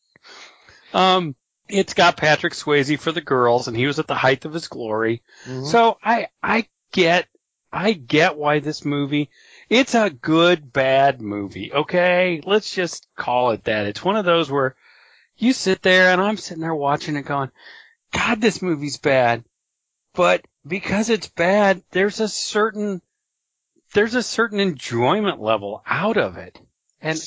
[0.94, 1.36] Um,
[1.68, 4.68] it's got Patrick Swayze for the girls, and he was at the height of his
[4.68, 5.24] glory.
[5.48, 5.66] Mhm.
[5.66, 7.28] So I I get
[7.72, 9.32] I get why this movie
[9.70, 11.74] it's a good bad movie.
[11.74, 13.88] Okay, let's just call it that.
[13.88, 14.76] It's one of those where
[15.36, 17.50] you sit there and I'm sitting there watching it going,
[18.14, 19.44] God, this movie's bad.
[20.14, 23.02] But because it's bad, there's a certain
[23.94, 26.60] there's a certain enjoyment level out of it.
[27.02, 27.22] And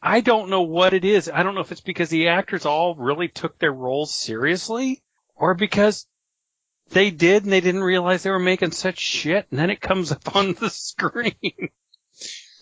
[0.00, 1.30] I don't know what it is.
[1.32, 5.02] I don't know if it's because the actors all really took their roles seriously
[5.36, 6.06] or because
[6.90, 10.10] they did and they didn't realize they were making such shit and then it comes
[10.10, 11.34] up on the screen.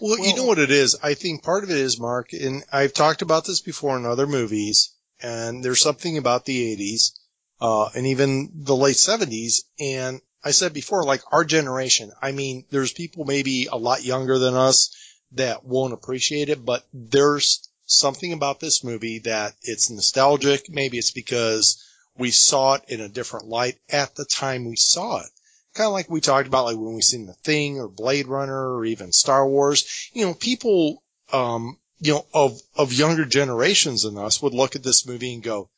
[0.03, 0.97] Well, you know what it is?
[1.03, 4.27] I think part of it is, Mark, and I've talked about this before in other
[4.27, 7.13] movies, and there's something about the 80s,
[7.61, 12.65] uh, and even the late 70s, and I said before, like our generation, I mean,
[12.71, 14.95] there's people maybe a lot younger than us
[15.33, 20.71] that won't appreciate it, but there's something about this movie that it's nostalgic.
[20.71, 21.85] Maybe it's because
[22.17, 25.31] we saw it in a different light at the time we saw it.
[25.75, 28.75] Kind of like we talked about, like when we seen The Thing or Blade Runner
[28.75, 30.11] or even Star Wars.
[30.13, 34.83] You know, people, um, you know, of, of younger generations than us would look at
[34.83, 35.69] this movie and go,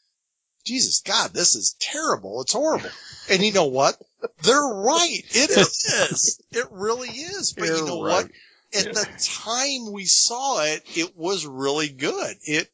[0.65, 2.43] Jesus God, this is terrible.
[2.43, 2.91] It's horrible.
[3.31, 3.97] And you know what?
[4.43, 5.23] They're right.
[5.31, 6.41] It is.
[6.53, 7.53] It really is.
[7.53, 8.25] But you You're know right.
[8.25, 8.31] what?
[8.75, 12.37] At the time we saw it, it was really good.
[12.43, 12.71] It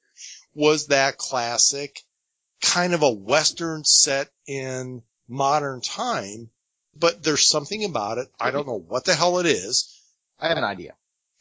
[0.55, 2.03] was that classic
[2.61, 6.51] kind of a Western set in modern time,
[6.97, 8.29] but there's something about it.
[8.41, 9.95] I don't know what the hell it is.
[10.39, 10.95] I have an idea.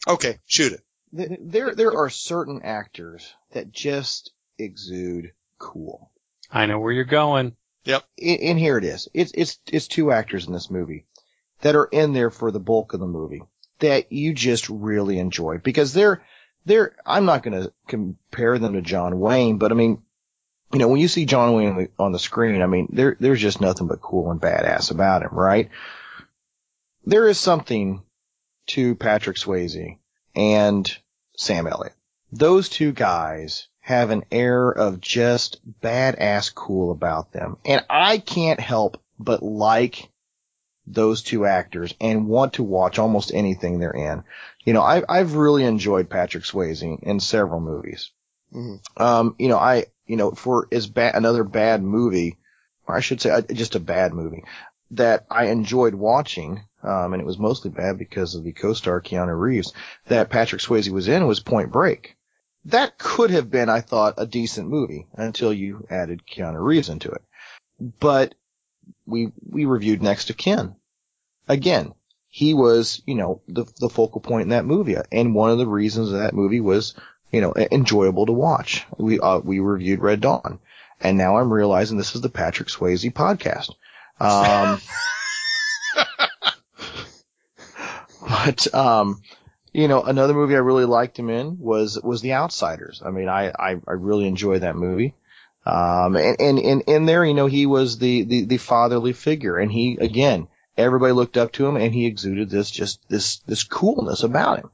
[0.08, 0.84] Okay, shoot it.
[1.12, 6.12] There, there are certain actors that just exude cool.
[6.52, 7.56] I know where you're going.
[8.22, 9.08] and, and here it is.
[9.14, 11.06] It's it's it's two actors in this movie
[11.62, 13.44] that are in there for the bulk of the movie
[13.80, 16.24] that you just really enjoy because they're
[16.66, 16.96] they're.
[17.06, 20.02] I'm not going to compare them to John Wayne, but I mean,
[20.74, 23.16] you know, when you see John Wayne on the, on the screen, I mean, there
[23.20, 25.70] there's just nothing but cool and badass about him, right?
[27.06, 28.04] There is something
[28.68, 29.98] to Patrick Swayze
[30.36, 30.98] and
[31.38, 31.96] Sam Elliott.
[32.34, 37.56] Those two guys have an air of just badass cool about them.
[37.64, 40.10] And I can't help but like
[40.86, 44.26] those two actors and want to watch almost anything they're in.
[44.66, 48.12] You know, I, I've really enjoyed Patrick Swayze in several movies.
[48.54, 48.82] Mhm.
[48.98, 52.36] Um, you know, I, you know, for is bad, another bad movie,
[52.88, 54.44] or I should say uh, just a bad movie
[54.92, 59.40] that I enjoyed watching, um, and it was mostly bad because of the co-star Keanu
[59.40, 59.72] Reeves
[60.08, 62.17] that Patrick Swayze was in was Point Break.
[62.68, 67.10] That could have been, I thought, a decent movie until you added Keanu Reeves into
[67.12, 67.22] it.
[67.80, 68.36] But
[69.06, 70.76] we, we reviewed Next of Kin.
[71.48, 71.94] Again,
[72.28, 74.98] he was, you know, the, the focal point in that movie.
[75.14, 76.94] And one of the reasons that movie was,
[77.32, 78.86] you know, enjoyable to watch.
[78.98, 80.60] We, uh, we reviewed Red Dawn.
[81.00, 83.72] And now I'm realizing this is the Patrick Swayze podcast.
[84.20, 84.82] Um,
[88.28, 89.22] but, um,
[89.78, 93.04] you know, another movie I really liked him in was, was The Outsiders.
[93.06, 95.14] I mean, I, I, I really enjoy that movie.
[95.68, 99.56] Um, and, and, and in there, you know, he was the, the, the fatherly figure
[99.56, 103.64] and he, again, everybody looked up to him and he exuded this, just this, this
[103.64, 104.72] coolness about him.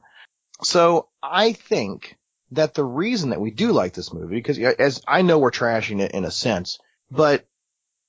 [0.62, 2.16] So I think
[2.52, 6.00] that the reason that we do like this movie, because as I know we're trashing
[6.00, 6.78] it in a sense,
[7.10, 7.46] but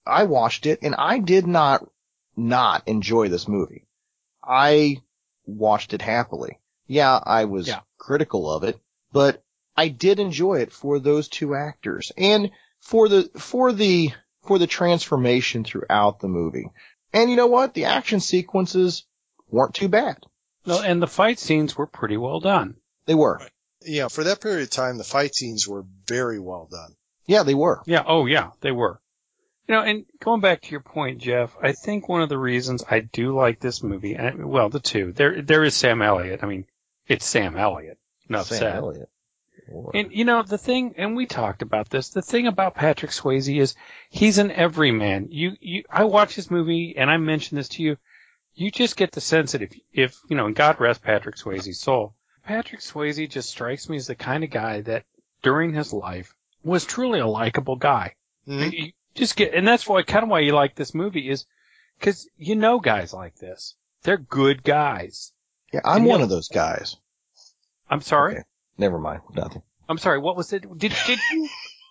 [0.08, 1.86] I watched it and I did not
[2.38, 3.86] not enjoy this movie.
[4.42, 5.02] I
[5.46, 6.60] watched it happily.
[6.88, 7.82] Yeah, I was Yeah.
[7.98, 8.80] critical of it,
[9.12, 9.44] but
[9.76, 14.12] I did enjoy it for those two actors and for the, for the,
[14.44, 16.70] for the transformation throughout the movie.
[17.14, 17.74] And you know what?
[17.74, 19.06] The action sequences
[19.50, 20.18] weren't too bad.
[20.66, 22.76] No, and the fight scenes were pretty well done.
[23.06, 23.40] They were.
[23.82, 26.96] Yeah, for that period of time, the fight scenes were very well done.
[27.28, 27.82] Yeah, they were.
[27.86, 28.04] Yeah.
[28.06, 29.00] Oh, yeah, they were.
[29.68, 32.84] You know, and going back to your point, Jeff, I think one of the reasons
[32.90, 36.44] I do like this movie, and well, the two, there, there is Sam Elliott.
[36.44, 36.66] I mean,
[37.08, 37.98] it's Sam Elliott.
[38.30, 38.76] Enough Sam said.
[38.76, 39.10] Elliott.
[39.72, 39.96] Lord.
[39.96, 42.10] And you know the thing, and we talked about this.
[42.10, 43.76] The thing about Patrick Swayze is
[44.10, 45.30] he's an everyman.
[45.32, 47.98] You, you, I watch this movie, and I mentioned this to you.
[48.54, 51.80] You just get the sense that if, if you know, and God rest Patrick Swayze's
[51.80, 52.14] soul,
[52.44, 55.04] Patrick Swayze just strikes me as the kind of guy that
[55.42, 58.14] during his life was truly a likable guy.
[58.48, 58.72] Mhm.
[58.72, 61.46] You just get, and that's why kind of why you like this movie is
[62.00, 63.76] because you know guys like this.
[64.04, 65.34] They're good guys.
[65.76, 66.96] Yeah, I'm and one you- of those guys.
[67.90, 68.34] I'm sorry.
[68.36, 68.44] Okay.
[68.78, 69.22] Never mind.
[69.36, 69.62] Nothing.
[69.88, 70.20] I'm sorry.
[70.20, 70.62] What was it?
[70.78, 71.50] Did did you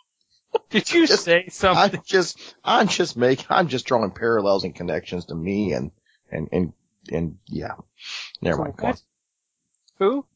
[0.70, 1.98] did you Just- say something?
[1.98, 5.90] I'm just, I'm just making, I'm just drawing parallels and connections to me and,
[6.30, 6.72] and, and,
[7.12, 7.74] and yeah.
[8.42, 8.76] Never mind.
[8.76, 8.96] Come on.
[9.98, 10.26] Who?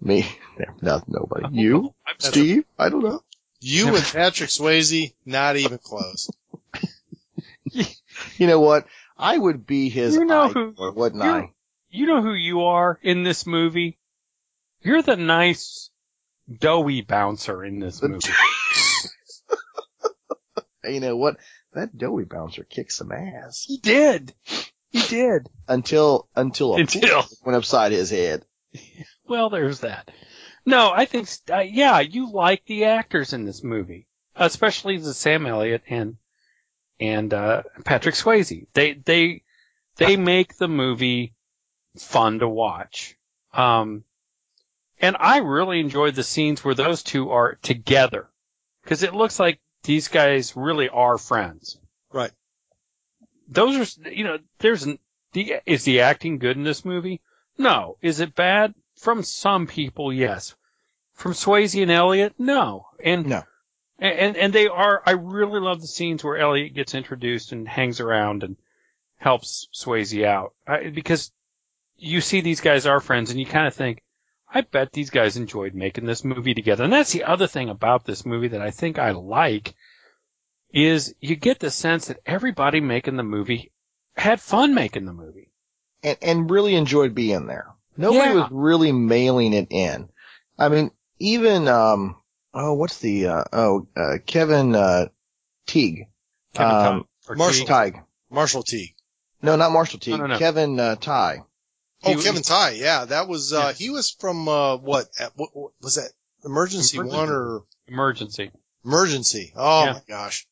[0.00, 0.26] Me.
[0.80, 1.46] No, nobody.
[1.60, 1.94] You?
[2.06, 2.64] I'm Steve?
[2.78, 3.22] I don't know.
[3.60, 6.30] You and Patrick Swayze, not even close.
[8.36, 8.86] You know what?
[9.18, 11.50] I would be his You know idol, who- wouldn't you- I?
[11.94, 14.00] You know who you are in this movie?
[14.82, 15.90] You're the nice,
[16.50, 18.28] doughy bouncer in this movie.
[20.86, 21.36] You know what?
[21.72, 23.64] That doughy bouncer kicked some ass.
[23.66, 24.34] He did.
[24.90, 25.48] He did.
[25.66, 27.24] Until, until a Until.
[27.42, 28.44] went upside his head.
[29.26, 30.10] Well, there's that.
[30.66, 35.46] No, I think, uh, yeah, you like the actors in this movie, especially the Sam
[35.46, 36.16] Elliott and
[37.00, 38.66] and uh, Patrick Swayze.
[38.74, 39.42] They they
[39.96, 41.33] they make the movie
[41.96, 43.16] fun to watch.
[43.52, 44.04] Um,
[45.00, 48.28] and I really enjoyed the scenes where those two are together
[48.82, 51.78] because it looks like these guys really are friends.
[52.12, 52.32] Right.
[53.48, 54.86] Those are, you know, there's
[55.32, 57.20] the is the acting good in this movie?
[57.58, 57.98] No.
[58.00, 58.74] Is it bad?
[58.96, 60.54] From some people, yes.
[61.14, 62.34] from Swayze and Elliott?
[62.38, 62.86] No.
[63.02, 63.42] And No.
[63.98, 65.02] and and they are.
[65.04, 68.56] I really love the scenes where Elliott gets introduced and hangs around and
[69.16, 71.32] helps Swayze out I, because
[71.96, 74.02] you see these guys are friends, and you kind of think,
[74.52, 76.84] I bet these guys enjoyed making this movie together.
[76.84, 79.74] And that's the other thing about this movie that I think I like
[80.72, 83.72] is you get the sense that everybody making the movie
[84.16, 85.50] had fun making the movie.
[86.02, 87.68] and, and really enjoyed being there.
[87.96, 88.34] Nobody Yeah.
[88.34, 90.08] was really mailing it in.
[90.58, 92.16] I mean, even um,
[92.52, 95.06] oh, what's the uh, oh uh, Kevin uh,
[95.66, 96.06] Teague,
[96.54, 97.94] Kevin Um, Todd, or Marshall- Teague.
[97.94, 98.02] Teague.
[98.30, 98.94] Marshall T.
[99.42, 100.18] No, not Marshall Teague.
[100.18, 100.38] no, no.
[100.38, 101.44] Kevin uh, Tighe.
[102.06, 102.78] Oh, He- Kevin Tighe.
[102.78, 103.72] Yeah, that was, uh, Yeah.
[103.72, 106.10] he was from, uh, what, at, what, what was that?
[106.44, 107.16] Emergency, Emergency.
[107.18, 108.50] one or Emergency.
[108.84, 109.52] emergency?
[109.56, 109.92] Oh Yeah.
[109.94, 110.46] my gosh.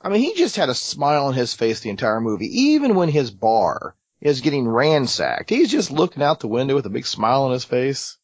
[0.00, 3.08] I mean, he just had a smile on his face the entire movie, even when
[3.08, 5.50] his bar is getting ransacked.
[5.50, 8.16] He's just looking out the window with a big smile on his face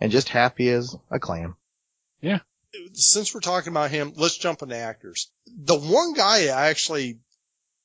[0.00, 1.56] and just happy as a clam.
[2.20, 2.40] Yeah.
[2.92, 5.30] Since we're talking about him, let's jump into actors.
[5.46, 7.18] The one guy I actually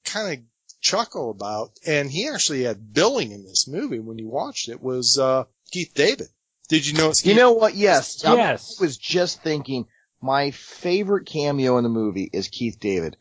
[0.03, 0.43] kind of
[0.83, 5.17] chuckle about, and he actually had billing in this movie when you watched it, was,
[5.17, 6.27] uh, Keith David.
[6.69, 7.73] Did you know You Keith- You know what?
[7.75, 8.21] Yes.
[8.23, 8.77] Yes.
[8.79, 9.87] I was just thinking
[10.21, 13.17] my favorite cameo in the movie is Keith David.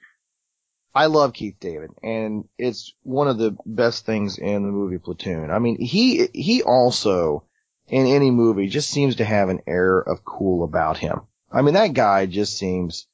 [0.95, 5.51] I love Keith David and it's one of the best things in the movie Platoon.
[5.51, 7.45] I mean, he, he also
[7.89, 11.23] in any movie just seems to have an air of cool about him.
[11.51, 13.07] I mean, that guy just seems,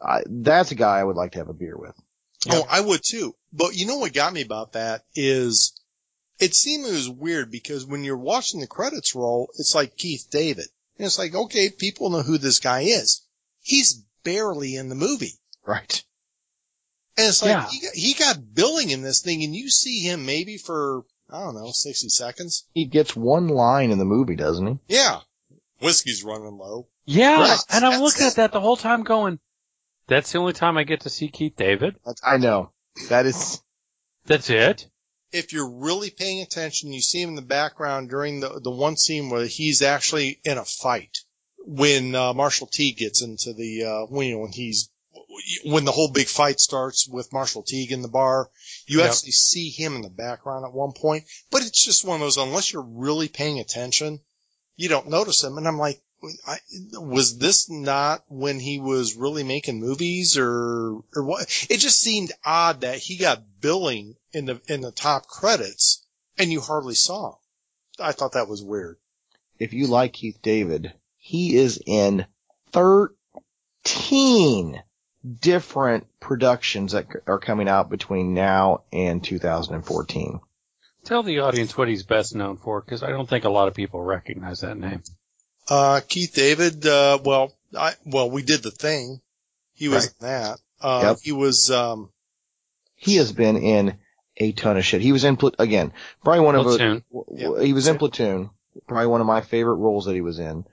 [0.00, 1.94] I that's a guy I would like to have a beer with.
[2.50, 3.34] Oh, I would too.
[3.52, 5.78] But you know what got me about that is
[6.40, 10.26] it seemed it was weird because when you're watching the credits roll, it's like Keith
[10.30, 10.66] David.
[10.98, 13.22] And it's like, okay, people know who this guy is.
[13.60, 15.34] He's barely in the movie.
[15.64, 16.02] Right.
[17.16, 17.68] And it's like, Yeah.
[17.68, 21.40] he, got, he got billing in this thing and you see him maybe for, I
[21.44, 22.64] don't know, 60 seconds.
[22.74, 24.78] He gets one line in the movie, doesn't he?
[24.88, 25.20] Yeah.
[25.80, 26.88] Whiskey's running low.
[27.04, 27.40] Yeah.
[27.40, 27.58] Right.
[27.70, 28.30] And I'm That's looking it.
[28.30, 29.38] at that the whole time going,
[30.06, 31.96] that's the only time I get to see Keith David.
[32.22, 32.70] I know.
[33.08, 33.62] That is,
[34.26, 34.88] That's it.
[35.32, 38.96] If you're really paying attention, you see him in the background during the, the one
[38.96, 41.18] scene where he's actually in a fight.
[41.64, 44.90] When, uh, Marshall T gets into the, uh, when, you know, when he's,
[45.64, 48.50] when the whole big fight starts with Marshall Teague in the bar,
[48.86, 49.10] you Yep.
[49.10, 52.36] actually see him in the background at one point, but it's just one of those,
[52.36, 54.20] unless you're really paying attention,
[54.76, 55.56] you don't notice him.
[55.56, 56.02] And I'm like,
[56.46, 56.58] I,
[56.92, 61.66] was this not when he was really making movies or, or what?
[61.68, 66.06] It just seemed odd that he got billing in the, in the top credits
[66.38, 67.36] and you hardly saw him.
[67.98, 68.96] I thought that was weird.
[69.58, 72.26] if you like Keith David, he is in
[72.72, 74.82] 13
[75.40, 80.40] different productions that are coming out between now and 2014.
[81.04, 83.74] Tell the audience what he's best known for, because I don't think a lot of
[83.74, 85.02] people recognize that name.
[85.72, 89.20] Uh, Keith David, uh, well, I, well, we did the thing.
[89.74, 90.14] He was Right.
[90.20, 90.58] in that.
[90.80, 91.18] Uh, Yep.
[91.22, 92.10] he was, um,
[92.94, 93.96] He has been in
[94.36, 95.00] a ton of shit.
[95.00, 97.04] He was in, Pla- again, probably one of Platoon.
[97.10, 98.50] the, w- w- he was in Platoon,
[98.86, 100.64] probably one of my favorite roles that he was in.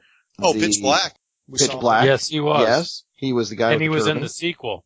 [0.41, 1.15] oh, The- Pitch Black.
[1.47, 1.79] We Pitch saw him.
[1.79, 2.05] Black.
[2.05, 2.61] Yes, he was.
[2.67, 3.03] Yes.
[3.15, 4.83] He was the guy and he the was in the sequel.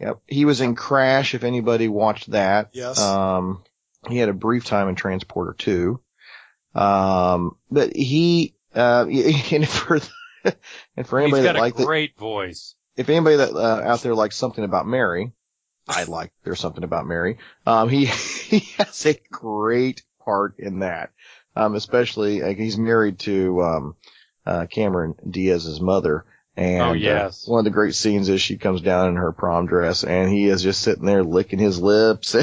[0.00, 0.18] Yep.
[0.26, 2.70] He was in Crash, if anybody watched that.
[2.72, 2.98] Yes.
[2.98, 3.62] Um,
[4.08, 6.00] he had a brief time in Transporter 2.
[6.74, 9.06] Um, but he, uh,
[9.52, 10.00] and for,
[10.96, 12.74] and for He's anybody got that a liked it, great voice.
[12.96, 15.32] if anybody that, uh, out there likes something about Mary,
[15.88, 17.38] I like there's something about Mary.
[17.66, 21.10] Um, he, he has a great part in that.
[21.54, 23.96] Um, especially, like, he's married to, um,
[24.46, 26.24] uh, Cameron Diaz's mother.
[26.56, 27.46] And, Oh, yes.
[27.46, 30.30] uh, one of the great scenes is she comes down in her prom dress and
[30.30, 32.34] he is just sitting there licking his lips.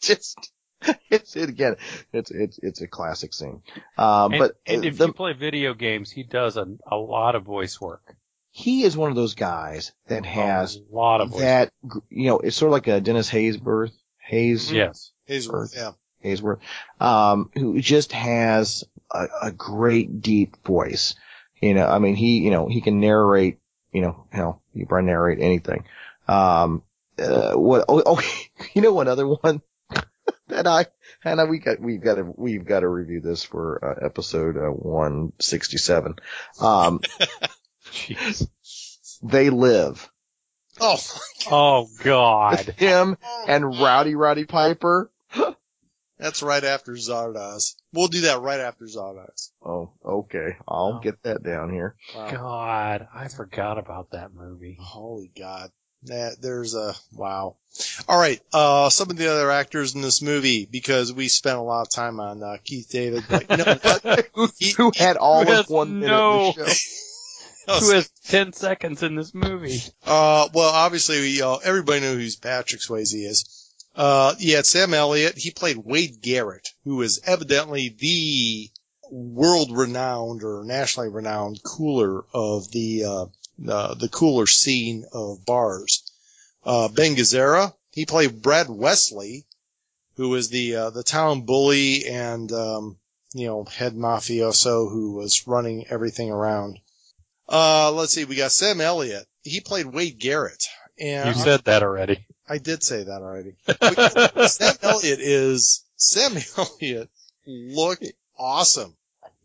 [0.00, 0.52] just,
[1.10, 1.76] it's, it again,
[2.12, 3.62] it's, it's, it's a classic scene.
[3.96, 7.34] Um, and, but and if the- you play video games, he does a, a lot
[7.34, 8.16] of voice work.
[8.50, 12.38] he is one of those guys that has a lot of that, gr- you know,
[12.38, 14.70] it's sort of like a Dennis Haysbert, Hayes.
[14.72, 15.12] Yes.
[15.28, 15.92] Hazelworth, yeah.
[16.24, 16.60] Haysworth,
[17.00, 21.14] um, who just has a, a great deep voice.
[21.60, 23.58] You know, I mean, he, you know, he can narrate,
[23.92, 25.84] you know, hell, he can probably narrate anything.
[26.26, 26.82] Um,
[27.18, 28.20] uh, what, oh, oh,
[28.74, 29.60] you know, one other one
[30.48, 30.86] that I,
[31.24, 34.56] and I, we got, we've got to, we've got to review this for, uh, episode,
[34.56, 36.16] uh, 167.
[36.60, 37.00] Um,
[37.92, 38.46] Jeez.
[39.22, 40.10] they live.
[40.80, 40.98] Oh,
[41.50, 42.58] Oh God.
[42.76, 43.16] Him
[43.48, 45.10] and Rowdy Roddy Piper.
[46.18, 47.74] that's right after Zardoz.
[47.92, 49.50] We'll do that right after Zardoz.
[49.64, 50.56] Oh, okay.
[50.68, 51.00] I'll Oh.
[51.00, 51.96] get that down here.
[52.14, 52.30] Wow.
[52.30, 54.76] God, I forgot about that movie.
[54.80, 55.70] Holy God.
[56.04, 57.56] That there's a wow.
[58.08, 61.62] All right, uh, some of the other actors in this movie because we spent a
[61.62, 64.28] lot of time on uh, Keith David, but you know what?
[64.34, 66.94] who, who had almost of one minute no- in the show.
[67.80, 69.82] Who has 10 seconds in this movie?
[70.06, 73.74] Uh, well, obviously, we, uh, everybody knew who Patrick Swayze is.
[73.94, 75.36] Uh, had Sam Elliott.
[75.36, 78.70] He played Wade Garrett, who is evidently the
[79.10, 83.28] world renowned or nationally renowned cooler of the,
[83.66, 86.02] uh, the, cooler scene of bars.
[86.64, 89.46] Uh, Ben Gazzara, he played Brad Wesley,
[90.16, 92.98] who is the, uh, the town bully and, um,
[93.34, 96.78] you know, head mafioso who was running everything around.
[97.48, 98.24] Uh, let's see.
[98.24, 99.26] We got Sam Elliott.
[99.42, 100.66] He played Wade Garrett.
[101.00, 102.26] And You said that already.
[102.48, 103.56] I did say that already.
[104.48, 107.10] Sam Elliott is, Sam Elliott
[107.46, 108.04] looked
[108.36, 108.94] awesome.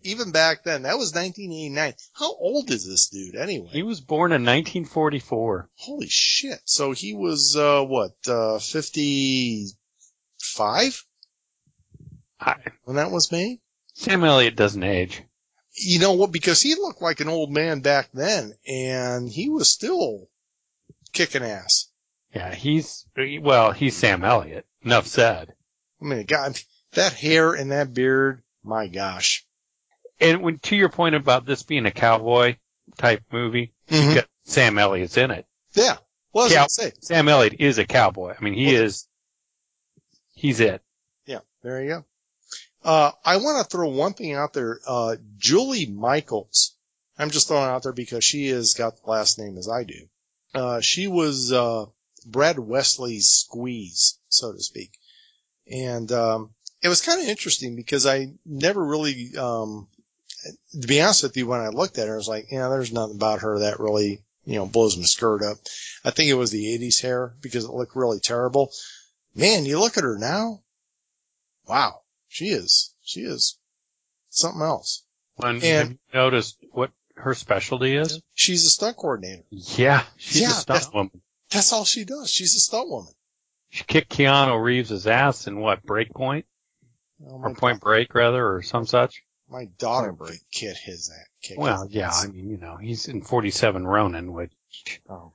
[0.04, 1.94] Even back then, that was 1989.
[2.14, 3.70] How old is this dude anyway?
[3.72, 5.70] he was born in 1944.
[5.76, 6.60] Holy shit.
[6.66, 11.06] So he was, uh, what, uh, 55
[12.40, 13.60] I, when that was made?
[13.94, 15.22] Sam Elliott doesn't age.
[15.76, 16.32] You know what?
[16.32, 20.30] Because he looked like an old man back then and he was still
[21.14, 21.88] kicking ass.
[22.36, 24.66] Yeah, he's, well, he's Sam Elliott.
[24.84, 25.54] Enough said.
[26.02, 26.60] I mean, God,
[26.94, 29.46] that hair and that beard, my gosh.
[30.20, 32.58] And when, to your point about this being a cowboy
[32.98, 34.16] type movie, Mhm.
[34.16, 35.46] got Sam Elliott's in it.
[35.74, 35.98] Yeah.
[36.32, 36.60] What was I Yeah.
[36.62, 36.94] gonna say?
[37.02, 38.36] Sam Elliott is a cowboy.
[38.40, 39.08] I mean, he Well, is,
[40.34, 40.82] he's it.
[41.26, 42.06] Yeah, there you go.
[42.84, 44.80] Uh, I want to throw one thing out there.
[44.86, 46.76] Uh, Julie Michaels.
[47.18, 49.84] I'm just throwing it out there because she has got the last name as I
[49.84, 50.10] do.
[50.54, 51.86] Uh, she was, uh,
[52.26, 54.92] Brad Wesley's squeeze, so to speak.
[55.72, 59.88] And, um, it was kind of interesting because I never really, um,
[60.82, 62.92] to be honest with you, when I looked at her, I was like, yeah, there's
[62.92, 65.58] nothing about her that really, you know, blows my skirt up.
[66.04, 68.72] I think it was the 80s hair because it looked really terrible.
[69.36, 70.62] Man, you look at her now.
[71.68, 72.02] Wow.
[72.28, 73.58] She is, she is
[74.30, 75.04] something else.
[75.36, 78.22] When, And- have you noticed what her specialty is?
[78.34, 79.44] She's a stunt coordinator.
[79.50, 81.22] Yeah, she's Yeah, a stunt that's- woman.
[81.52, 82.32] That's all she does.
[82.32, 83.14] She's a stunt woman.
[83.70, 86.46] She kicked Keanu Reeves' ass in what, Breakpoint?
[87.28, 89.24] Oh, Or Point Break, rather, or some such?
[89.54, 91.28] My daughter could kick his ass.
[91.44, 92.26] Kick Well, his yeah, ass.
[92.26, 94.52] I mean, you know, he's in 47 Ronin, which,
[95.08, 95.32] Oh,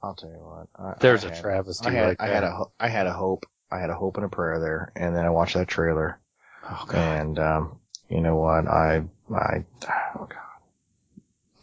[0.00, 0.68] I'll tell you what.
[0.78, 3.12] I, there's I a had- travesty I had, right I had a, I had a
[3.12, 3.44] hope.
[3.72, 6.20] I had a hope and a prayer there, and then I watched that trailer,
[6.62, 6.94] oh, God.
[6.94, 8.68] and um, you know what?
[8.68, 9.02] I,
[9.34, 9.64] I,
[10.14, 10.38] oh god,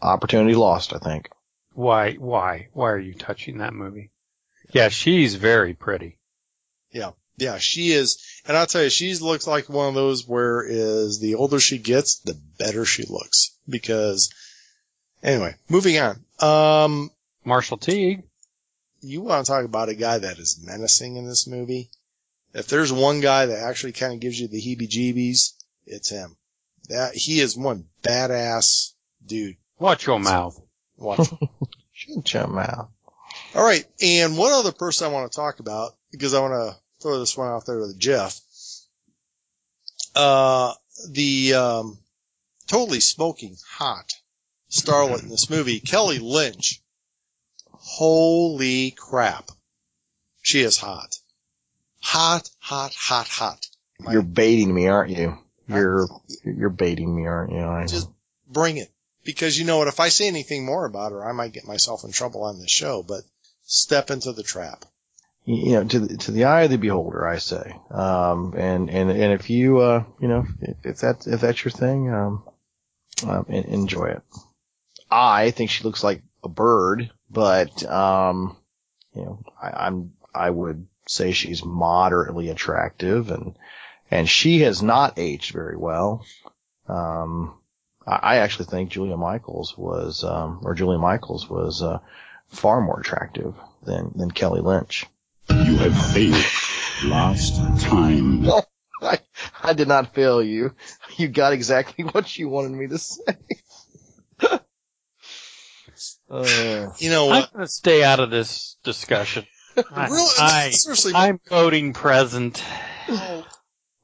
[0.02, 0.92] opportunity lost.
[0.92, 1.30] I think.
[1.72, 4.10] Why, why, why are you touching that movie?
[4.72, 6.18] Yeah, she's very pretty.
[6.90, 7.12] Yeah,
[7.58, 8.22] she is.
[8.46, 11.78] And I'll tell you, she looks like one of those where is the older she
[11.78, 13.50] gets, the better she looks.
[13.68, 14.32] Because,
[15.22, 16.24] anyway, moving on.
[16.40, 17.10] Um,
[17.44, 18.24] Marshall Teague.
[19.00, 21.90] you want to talk about a guy that is menacing in this movie?
[22.54, 25.52] If there's one guy that actually kind of gives you the heebie-jeebies,
[25.86, 26.36] it's him.
[26.88, 28.92] That he is one badass
[29.24, 29.56] dude.
[29.78, 30.60] Watch your mouth.
[30.98, 31.32] Watch.
[31.92, 32.88] Shut your mouth.
[33.54, 36.81] All right, and one other person I want to talk about because I want to
[37.02, 38.40] throw this one out there with Jeff.
[40.14, 40.72] Uh,
[41.10, 41.98] the um,
[42.66, 44.12] totally smoking hot
[44.70, 46.80] starlet in this movie, Kelly Lynch.
[47.74, 49.50] Holy crap,
[50.40, 51.16] she is hot,
[52.00, 53.66] hot, hot, hot, hot.
[53.98, 55.36] My- You're baiting me, aren't you?
[55.68, 56.06] You're
[56.44, 57.60] you're baiting me, aren't you?
[57.60, 57.86] I.
[57.86, 58.08] Just-
[58.48, 58.92] bring it
[59.24, 59.88] because you know what?
[59.88, 62.70] If I say anything more about her, I might get myself in trouble on this
[62.70, 63.02] show.
[63.02, 63.22] But
[63.64, 64.84] step into the trap.
[65.44, 67.76] You know, to the, to the eye of the beholder, I say.
[67.90, 70.46] Um, and, and, and if you, uh, you know,
[70.84, 72.44] if, that's, if that's your thing, um,
[73.26, 74.22] um, enjoy it.
[75.10, 78.56] I think she looks like a bird, but, um,
[79.14, 83.56] you know, I, I'm, I would say she's moderately attractive and,
[84.10, 86.24] and she has not aged very well.
[86.88, 87.58] Um,
[88.06, 91.98] I, I actually think Julia Michaels was, um, or Julia Michaels was, uh,
[92.48, 95.06] far more attractive than, than Kelly Lynch.
[95.64, 96.44] You have failed.
[97.10, 98.44] Last time.
[99.02, 99.18] I,
[99.62, 100.74] I did not fail you.
[101.16, 103.22] You got exactly what you wanted me to say.
[106.30, 107.34] uh, You know what?
[107.34, 107.52] I'm what?
[107.52, 109.46] going to stay out of this discussion.
[109.90, 110.30] I, Really?
[110.38, 112.62] I, Seriously, I'm voting present.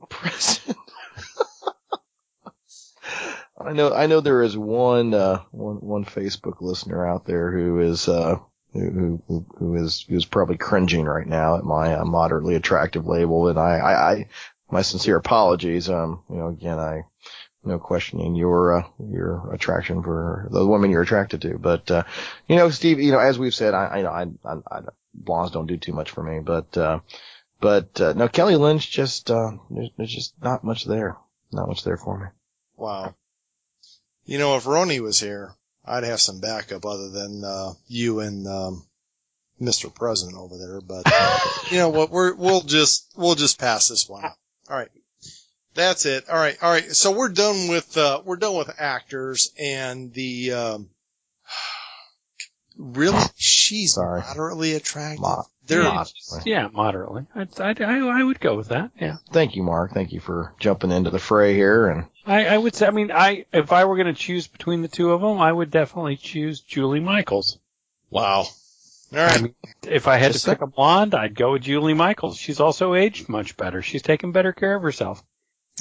[0.09, 0.76] present.
[3.61, 7.80] I know, I know there is one, uh, one, one Facebook listener out there who
[7.80, 8.36] is, uh,
[8.79, 13.49] who, who, is, who is probably cringing right now at my uh, moderately attractive label.
[13.49, 14.29] And I, I, I,
[14.70, 15.89] my sincere apologies.
[15.89, 17.03] Um, you know, again, I,
[17.64, 21.59] no questioning your uh, your attraction for the women you're attracted to.
[21.59, 22.05] But uh,
[22.47, 24.11] you know, Steve, you know, as we've said, I, I know
[24.45, 24.81] I, I,
[25.14, 27.01] blondes don't do too much for me, but uh,
[27.61, 31.16] but uh, no, Kelly Lynch just uh, there's, there's just not much there,
[31.53, 32.26] not much there for me.
[32.76, 33.14] Wow.
[34.24, 35.55] You know, if Roni was here,
[35.89, 38.86] I'd have some backup other than uh, you and um,
[39.61, 39.93] Mr.
[39.93, 40.80] President over there.
[40.80, 41.11] But
[41.70, 42.11] you know what?
[42.11, 44.24] We're we'll just we'll just pass this one.
[44.24, 44.36] Up.
[44.68, 44.91] All right.
[45.74, 46.28] That's it.
[46.28, 46.57] All right.
[46.62, 46.93] All right.
[46.95, 50.91] So we're done with uh, we're done with actors and the um,
[52.79, 54.20] really she's Sorry.
[54.22, 55.20] moderately attractive.
[55.20, 56.51] Mo- They're yeah, moderately.
[56.53, 57.26] yeah, moderately.
[57.35, 58.91] I'd, I'd, I, I would go with that.
[59.01, 59.16] Yeah.
[59.33, 59.93] Thank you, Mark.
[59.93, 61.89] Thank you for jumping into the fray here.
[61.89, 64.83] And I, I would say, I mean, I if I were going to choose between
[64.83, 67.59] the two of them, I would definitely choose Julie Michaels.
[68.11, 68.45] wow.
[69.11, 69.39] All right.
[69.39, 69.55] I mean,
[69.87, 72.37] if I had Just to pick a blonde, I'd go with Julie Michaels.
[72.37, 73.81] She's also aged much better.
[73.81, 75.24] She's taken better care of herself.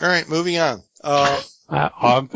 [0.02, 0.28] All right.
[0.30, 0.82] Moving on.
[1.04, 1.90] Uh, Uh,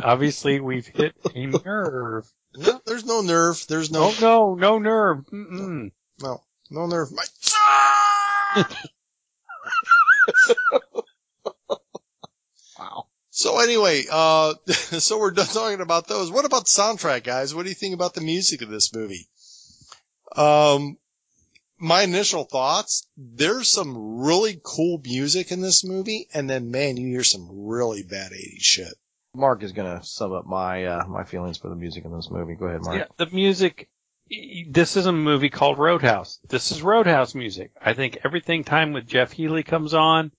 [0.03, 2.29] obviously, we've hit a nerve.
[2.55, 3.65] No, there's no nerve.
[3.67, 5.25] There's no No, no, no nerve.
[5.31, 5.91] Mm-mm.
[6.21, 7.11] no no nerve.
[7.11, 8.63] My-
[12.79, 13.05] wow.
[13.29, 16.31] So anyway, uh, so we're done talking about those.
[16.31, 17.55] What about the soundtrack, guys?
[17.55, 19.27] What do you think about the music of this movie?
[20.35, 20.97] Um,
[21.77, 27.07] my initial thoughts, there's some really cool music in this movie, and then man, you
[27.07, 28.93] hear some really bad 80s shit.
[29.33, 32.29] Mark is going to sum up my uh, my feelings for the music in this
[32.29, 32.55] movie.
[32.55, 32.97] Go ahead, Mark.
[32.97, 33.89] Yeah, the music.
[34.69, 36.39] This is a movie called Roadhouse.
[36.47, 37.71] This is Roadhouse music.
[37.81, 40.31] I think everything time with Jeff Healey comes on,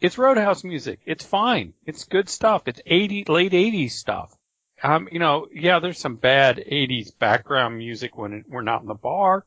[0.00, 1.00] it's Roadhouse music.
[1.06, 1.74] It's fine.
[1.84, 2.68] It's good stuff.
[2.68, 4.32] It's 80 late 80s stuff.
[4.82, 8.88] Um, you know, yeah, there's some bad 80s background music when it, we're not in
[8.88, 9.44] the bar,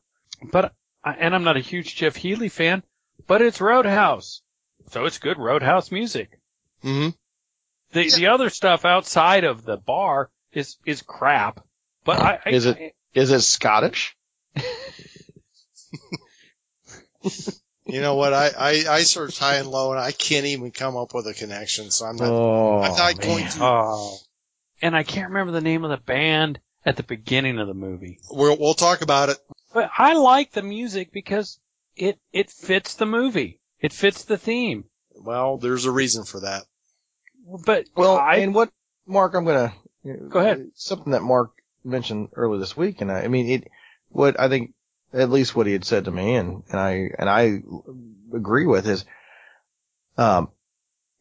[0.50, 0.74] but
[1.04, 2.82] and I'm not a huge Jeff Healey fan,
[3.26, 4.42] but it's Roadhouse,
[4.90, 6.38] so it's good Roadhouse music.
[6.82, 7.10] Mm-hmm.
[7.92, 11.64] The the other stuff outside of the bar is is crap.
[12.04, 14.16] But I, I Is it- Is it Scottish?
[17.88, 18.32] You know what?
[18.34, 21.34] I, I, I searched high and low and I can't even come up with a
[21.34, 24.16] connection, so I'm not, Oh, I'm not going to, Oh.
[24.82, 28.18] And I can't remember the name of the band at the beginning of the movie.
[28.28, 29.38] we'll, we'll talk about it.
[29.72, 31.60] But I like the music because
[31.94, 33.60] it it fits the movie.
[33.78, 34.84] It fits the theme.
[35.14, 36.64] Well, there's a reason for that.
[37.64, 38.70] But Well, I and what,
[39.06, 39.72] Mark, I'm gonna
[40.28, 40.70] Go ahead.
[40.74, 41.52] Something that Mark
[41.84, 43.70] mentioned earlier this week, and I, I mean, it,
[44.10, 44.72] what I think,
[45.12, 47.62] at least what he had said to me, and, and I, and I
[48.34, 49.04] agree with is,
[50.16, 50.50] um,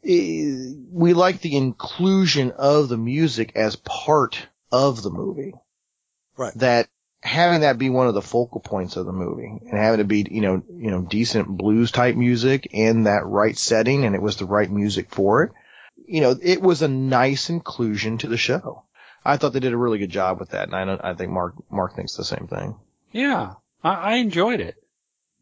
[0.04, 5.54] we like the inclusion of the music as part of the movie.
[6.38, 6.54] Right.
[6.56, 6.90] That
[7.22, 10.28] having that be one of the focal points of the movie and having it be,
[10.30, 14.38] you know, you know, decent blues type music in that right setting and it was
[14.38, 15.52] the right music for it.
[16.08, 18.84] You know, it was a nice inclusion to the show.
[19.24, 21.32] I thought they did a really good job with that, and I, don't- I think
[21.32, 22.76] Mark Mark thinks the same thing.
[23.12, 23.54] yeah,
[23.84, 24.76] I, I enjoyed it.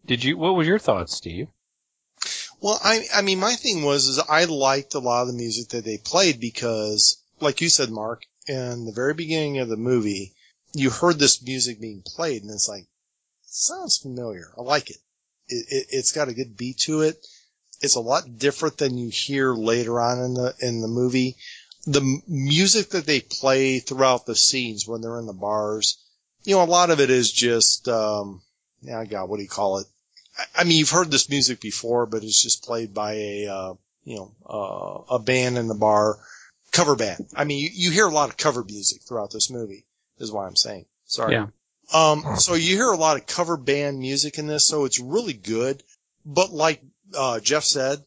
[0.06, 0.38] Did you?
[0.38, 1.48] What was your thoughts, Steve?
[2.62, 5.70] Well, I, I mean, my thing was, is I liked a lot of the music
[5.70, 10.34] that they played because, like you said, Mark, in the very beginning of the movie,
[10.74, 12.86] you heard this music being played and it's like,
[13.46, 14.54] sounds familiar.
[14.58, 14.98] I like it.
[15.50, 15.88] It, it.
[15.90, 17.18] It's got a good beat to it.
[17.84, 21.36] It's a lot different than you hear later on in the, in the movie.
[21.86, 25.98] The m- music that they play throughout the scenes when they're in the bars,
[26.46, 28.42] you know, a lot of it is just, um,
[28.82, 29.88] yeah, God, what do you call it?
[30.38, 33.74] I- I mean, you've heard this music before, but it's just played by a, uh,
[34.06, 36.18] you know, uh, a band in the bar,
[36.72, 37.28] cover band.
[37.36, 39.86] I mean, you, you hear a lot of cover music throughout this movie,
[40.20, 40.86] is what I'm saying.
[41.06, 41.34] Sorry.
[41.34, 41.48] Yeah.
[41.94, 45.34] Um, so you hear a lot of cover band music in this, so it's really
[45.34, 45.84] good.
[46.26, 46.82] But like,
[47.16, 48.00] uh, Jeff said,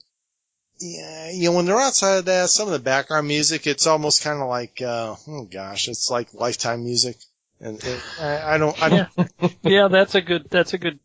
[0.79, 4.23] yeah, you know, when they're outside of that, some of the background music, it's almost
[4.23, 7.17] kind of like, uh, oh gosh, it's like lifetime music.
[7.61, 10.49] And it, I, I don't, I don't, yeah, that's a good.
[10.51, 10.99] That's a good.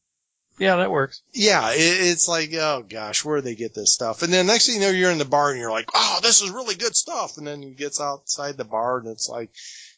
[0.59, 1.23] Yeah, that works.
[1.33, 4.21] yeah, it, it's like, oh gosh, where do they get this stuff?
[4.21, 6.41] And then next thing you know, you're in the bar and you're like, oh, this
[6.41, 7.37] is really good stuff.
[7.37, 9.49] And then you gets outside the bar and it's like,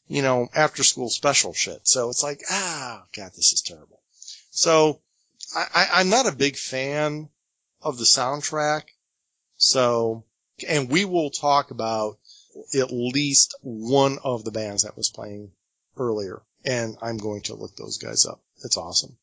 [0.07, 1.87] you know, after school special shit.
[1.87, 3.99] So it's like, ah, God, this is terrible.
[4.51, 5.01] So
[5.55, 7.29] I, I, I'm not a big fan
[7.83, 8.83] of the soundtrack.
[9.57, 10.25] So,
[10.67, 12.17] and we will talk about
[12.79, 15.51] at least one of the bands that was playing
[15.97, 16.41] earlier.
[16.65, 18.41] And I'm going to look those guys up.
[18.63, 19.17] It's awesome.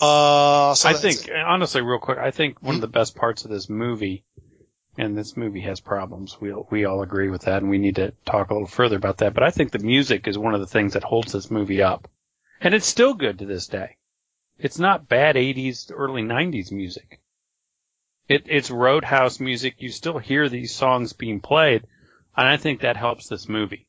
[0.00, 1.36] Uh, so I think, it.
[1.36, 2.82] honestly, real quick, I think one of Hmm?
[2.82, 4.24] the best parts of this movie,
[4.98, 6.36] and this movie has problems.
[6.40, 9.18] We we all agree with that, and we need to talk a little further about
[9.18, 9.34] that.
[9.34, 12.08] But I think the music is one of the things that holds this movie up,
[12.60, 13.96] and it's still good to this day.
[14.58, 17.20] It's not bad '80s, early '90s music.
[18.28, 19.74] It it's Roadhouse music.
[19.78, 21.82] You still hear these songs being played.
[22.36, 23.86] and I think that helps this movie.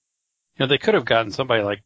[0.58, 1.84] You know, they could have gotten somebody like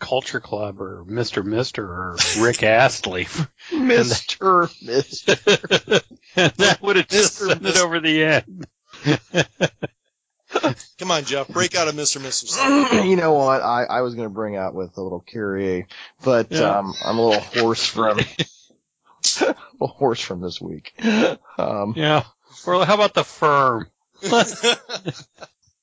[0.00, 1.44] Culture Club or Mr.
[1.44, 3.28] Mister or Rick Astley,
[3.72, 5.32] Mister, Mister.
[6.36, 7.46] and that would have just Mr.
[7.48, 8.66] sent it over the end.
[10.98, 12.22] Come on, Jeff, break out of Mr.
[12.22, 12.60] Mister.
[13.04, 13.60] You know what?
[13.62, 15.86] I, I was going to bring out with a little Kyrie,
[16.22, 16.78] but Yeah.
[16.78, 18.18] um, I'm a little hoarse from
[19.80, 20.94] a horse from this week.
[21.58, 22.24] Um, Yeah.
[22.66, 23.88] Or how about the firm?
[24.22, 24.32] yeah,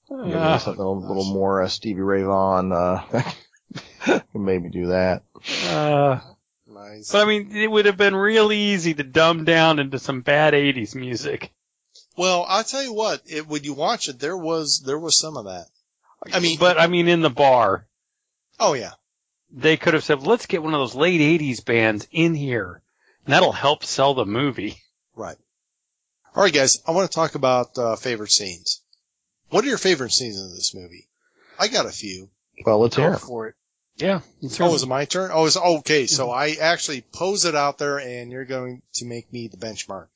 [0.10, 2.72] Uh, something a little more uh, Stevie Ray Vaughan.
[2.72, 3.24] Uh,
[4.04, 5.24] can maybe do that.
[5.70, 6.20] uh,
[6.68, 7.12] nice.
[7.12, 10.54] but I mean, it would have been real easy to dumb down into some bad
[10.54, 11.52] '80s music.
[12.18, 13.22] Well, I'll tell you what.
[13.26, 15.68] It, when you watch it, there was there was some of that.
[16.32, 17.86] I mean, But I mean, in the bar,
[18.60, 18.92] oh yeah,
[19.52, 22.82] they could have said, "Let's get one of those late '80s bands in here,
[23.26, 24.78] and that'll help sell the movie."
[25.16, 25.38] right.
[26.36, 26.82] All right, guys.
[26.88, 28.82] I want to talk about uh, favorite scenes.
[29.50, 31.10] What are your favorite scenes in this movie?
[31.60, 32.30] I got a few.
[32.66, 32.96] Well, let's.
[32.96, 33.20] Go it.
[33.20, 33.56] for it.
[33.98, 34.22] Yeah.
[34.62, 35.30] Oh, is it my turn?
[35.34, 36.08] Oh, it's okay.
[36.08, 40.08] So I actually pose it out there, and you're going to make me the benchmark.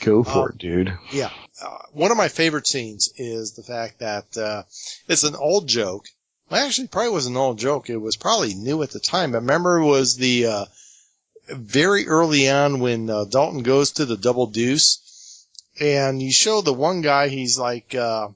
[0.00, 0.98] Go for Um, it, dude.
[1.12, 1.30] Yeah.
[1.60, 4.62] Uh, one of my favorite scenes is the fact that uh,
[5.08, 6.06] it's an old joke.
[6.48, 7.90] Well, actually, probably was an old joke.
[7.90, 9.32] It was probably new at the time.
[9.32, 10.64] But remember, it was the uh,
[11.48, 15.46] very early on when uh, Dalton goes to the double deuce,
[15.80, 17.28] and you show the one guy.
[17.28, 18.28] He's like uh,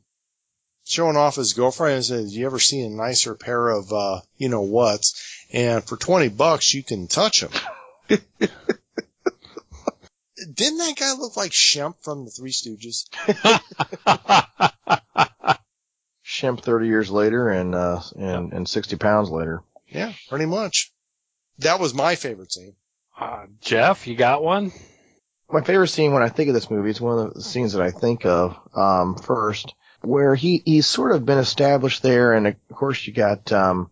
[0.85, 4.49] showing off his girlfriend and says, "You ever seen a nicer pair of uh, you
[4.49, 7.53] know what's?" And for twenty bucks, you can touch them.
[10.55, 13.07] Didn't that guy look like Shemp from the Three Stooges?
[16.25, 19.63] Shemp 30 years later and, uh, and, and 60 pounds later.
[19.89, 20.93] Yeah, pretty much.
[21.59, 22.77] That was my favorite scene.
[23.19, 24.73] Uh, Jeff, you got one?
[25.51, 27.83] My favorite scene when I think of this movie, is one of the scenes that
[27.83, 32.35] I think of, um, first, where he, he's sort of been established there.
[32.35, 33.91] And of course you got, um,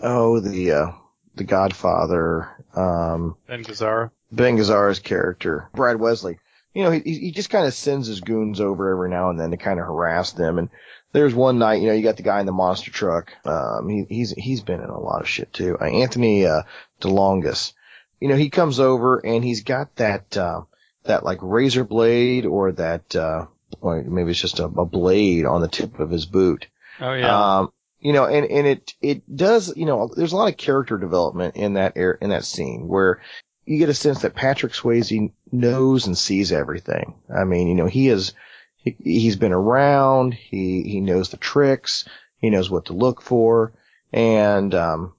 [0.00, 0.92] oh, the, uh,
[1.34, 4.10] the Godfather, um, Ben Gazzara.
[4.30, 6.38] Ben Gazzara's character, Brad Wesley.
[6.74, 9.52] You know, he, he just kind of sends his goons over every now and then
[9.52, 10.58] to kind of harass them.
[10.58, 10.68] And
[11.12, 13.32] there's one night, you know, you got the guy in the monster truck.
[13.46, 15.78] Um, he, he's, he's been in a lot of shit too.
[15.80, 16.62] Uh, Anthony, uh,
[17.00, 17.72] DeLongis.
[18.20, 20.62] You know, he comes over and he's got that, uh,
[21.04, 23.46] that like razor blade or that, uh,
[23.80, 26.66] or maybe it's just a, a blade on the tip of his boot.
[27.00, 27.58] Oh yeah.
[27.58, 30.96] Um, you know, and, and it, it does, you know, there's a lot of character
[30.96, 33.20] development in that air, in that scene where
[33.64, 37.14] you get a sense that Patrick Swayze knows and sees everything.
[37.34, 38.32] I mean, you know, he is,
[38.76, 42.04] he, he's been around, he, he knows the tricks,
[42.38, 43.72] he knows what to look for,
[44.12, 45.14] and, um,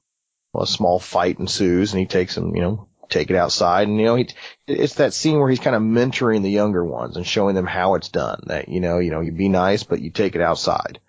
[0.58, 4.00] well, a small fight ensues and he takes him, you know, take it outside and,
[4.00, 4.28] you know, he,
[4.66, 7.94] it's that scene where he's kind of mentoring the younger ones and showing them how
[7.94, 11.00] it's done that, you know, you know, you be nice, but you take it outside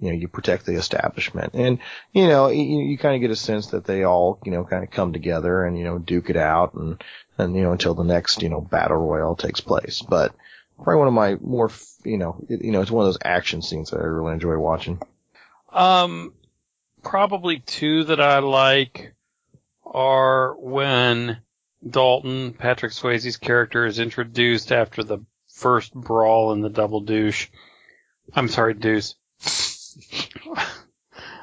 [0.00, 1.52] you know, you protect the establishment.
[1.54, 1.78] And,
[2.12, 4.82] you know, you, you kind of get a sense that they all, you know, kind
[4.82, 7.02] of come together and, you know, duke it out and,
[7.36, 10.00] and, you know, until the next, you know, battle royale takes place.
[10.00, 10.34] But
[10.76, 11.70] probably one of my more,
[12.04, 15.02] you know, you know, it's one of those action scenes that I really enjoy watching.
[15.72, 16.32] Um,
[17.02, 19.14] probably two that I like
[19.84, 21.38] are when
[21.88, 27.48] Dalton, Patrick Swayze's character, is introduced after the first brawl in the double douche.
[28.34, 29.14] I'm sorry, deuce.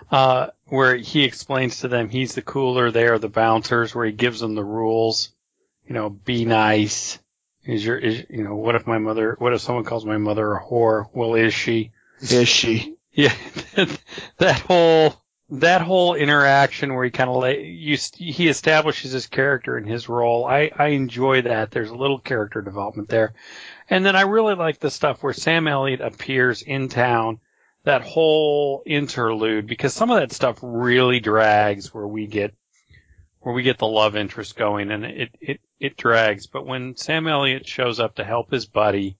[0.09, 4.13] Uh, where he explains to them he's the cooler, they are the bouncers, where he
[4.13, 5.31] gives them the rules.
[5.85, 7.19] You know, be nice.
[7.65, 10.53] Is your, is, you know, what if my mother, what if someone calls my mother
[10.53, 11.09] a whore?
[11.11, 11.91] Well, is she?
[12.21, 12.93] Is she?
[13.17, 13.33] Yeah,
[14.37, 15.15] that whole
[15.49, 20.45] that whole interaction where he kind of he establishes his character and his role.
[20.45, 21.71] I I enjoy that.
[21.71, 23.33] There's a little character development there,
[23.89, 27.39] and then I really like the stuff where Sam Elliott appears in town.
[27.85, 32.53] That whole interlude because some of that stuff really drags where we get
[33.39, 36.47] where we get the love interest going and it it it drags.
[36.47, 39.17] But when Sam Elliott shows up to help his buddy,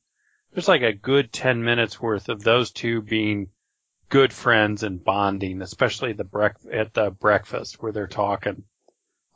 [0.51, 3.47] there's like a good ten minutes worth of those two being
[4.10, 8.64] good friends and bonding, especially the brec- at the breakfast where they're talking.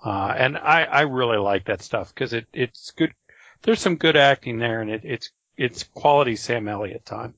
[0.04, 3.14] Uh, and I, I really like that stuff because it, it's good.
[3.62, 7.36] There's some good acting there and it, it's, it's quality Sam Elliott time.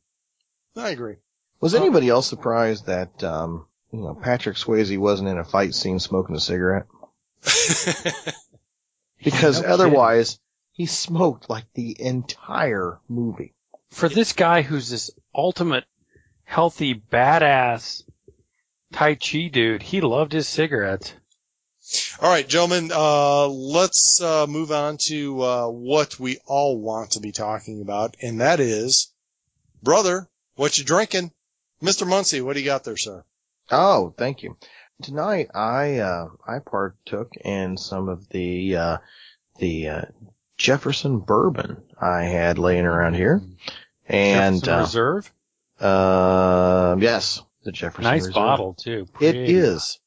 [0.76, 1.16] I agree.
[1.60, 6.00] Was anybody else surprised that, um, you know, Patrick Swayze wasn't in a fight scene
[6.00, 6.86] smoking a cigarette?
[9.24, 10.40] Because No otherwise,
[10.74, 13.54] he smoked like the entire movie.
[13.92, 15.86] For this guy who's this ultimate
[16.44, 18.04] healthy badass
[18.94, 21.14] Tai Chi dude, he loved his cigarettes.
[22.22, 27.20] All right, gentlemen, uh, let's uh, move on to uh, what we all want to
[27.20, 29.12] be talking about, and that is,
[29.82, 31.32] brother, what you drinking?
[31.82, 32.08] Mr.
[32.08, 33.26] Muncie, what do you got there, sir?
[33.72, 34.56] Oh, thank you.
[35.02, 38.98] Tonight I uh, I partook in some of the uh,
[39.58, 40.02] the uh,
[40.58, 43.41] Jefferson bourbon I had laying around here,
[44.08, 45.34] and Jefferson Reserve.
[45.84, 48.34] Uh, uh, yes, the Jefferson Nice Reserve.
[48.36, 49.08] bottle too.
[49.20, 49.54] It Pretty.
[49.54, 50.00] is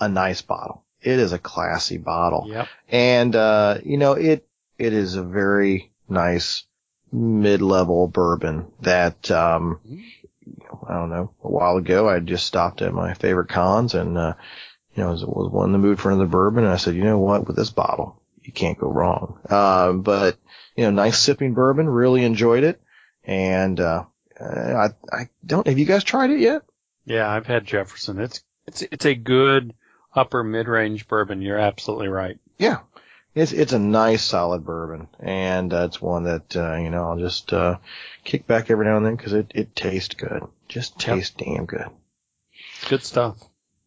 [0.00, 0.84] a nice bottle.
[1.02, 2.46] It is a classy bottle.
[2.48, 2.68] Yep.
[2.88, 4.46] And, uh, you know, it,
[4.78, 6.64] it is a very nice
[7.12, 9.80] mid-level bourbon that, um,
[10.88, 14.34] I don't know, a while ago I just stopped at my favorite cons and, uh,
[14.94, 17.04] you know, was, was one in the mood for another bourbon and I said, you
[17.04, 19.38] know what, with this bottle, you can't go wrong.
[19.48, 20.38] Um, but,
[20.76, 22.80] you know, nice sipping bourbon, really enjoyed it.
[23.24, 24.04] And, uh,
[24.40, 26.62] I, I don't, have you guys tried it yet?
[27.04, 28.18] Yeah, I've had Jefferson.
[28.20, 29.74] It's it's it's a good
[30.14, 31.40] upper mid range bourbon.
[31.42, 32.38] You're absolutely right.
[32.58, 32.80] Yeah.
[33.34, 37.18] It's, it's a nice solid bourbon and uh, it's one that, uh, you know, I'll
[37.18, 37.76] just, uh,
[38.24, 40.42] kick back every now and then because it, it tastes good.
[40.68, 41.84] Just tastes damn good.
[42.88, 43.36] Good stuff.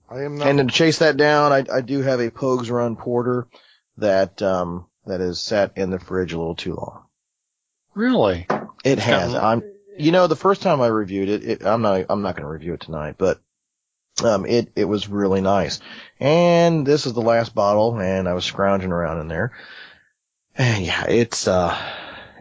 [0.07, 0.47] I am not.
[0.47, 3.47] And to chase that down, I, I do have a Pogues Run Porter
[3.97, 7.05] that, um, that is sat in the fridge a little too long.
[7.95, 8.45] Really?
[8.83, 9.33] It has.
[9.33, 9.63] got- I'm,
[9.99, 12.51] you know, the first time I reviewed it, it I'm not, I'm not going to
[12.51, 13.39] review it tonight, but,
[14.23, 15.79] um, it, it was really nice.
[16.19, 19.53] And this is the last bottle and I was scrounging around in there.
[20.55, 21.77] And yeah, it's, uh,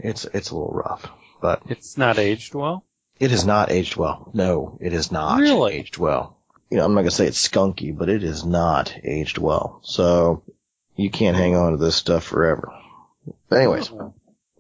[0.01, 1.09] it's, it's a little rough,
[1.41, 2.85] but It's not aged well.
[3.21, 4.31] it is not aged well.
[4.35, 5.75] No, it is not Really?
[5.75, 6.37] aged well.
[6.71, 9.81] You know, I'm not going to say it's skunky, but it is not aged well.
[9.85, 10.43] So
[10.97, 12.73] you can't hang on to this stuff forever.
[13.49, 13.91] But anyways,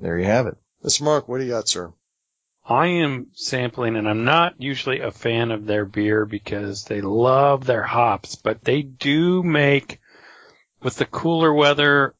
[0.00, 0.56] there you have it.
[0.84, 1.02] Mr.
[1.02, 1.92] Mark, what do you got, sir?
[2.68, 7.64] I am sampling, and I'm not usually a fan of their beer because they love
[7.64, 10.00] their hops, but they do make
[10.82, 12.14] with the cooler weather.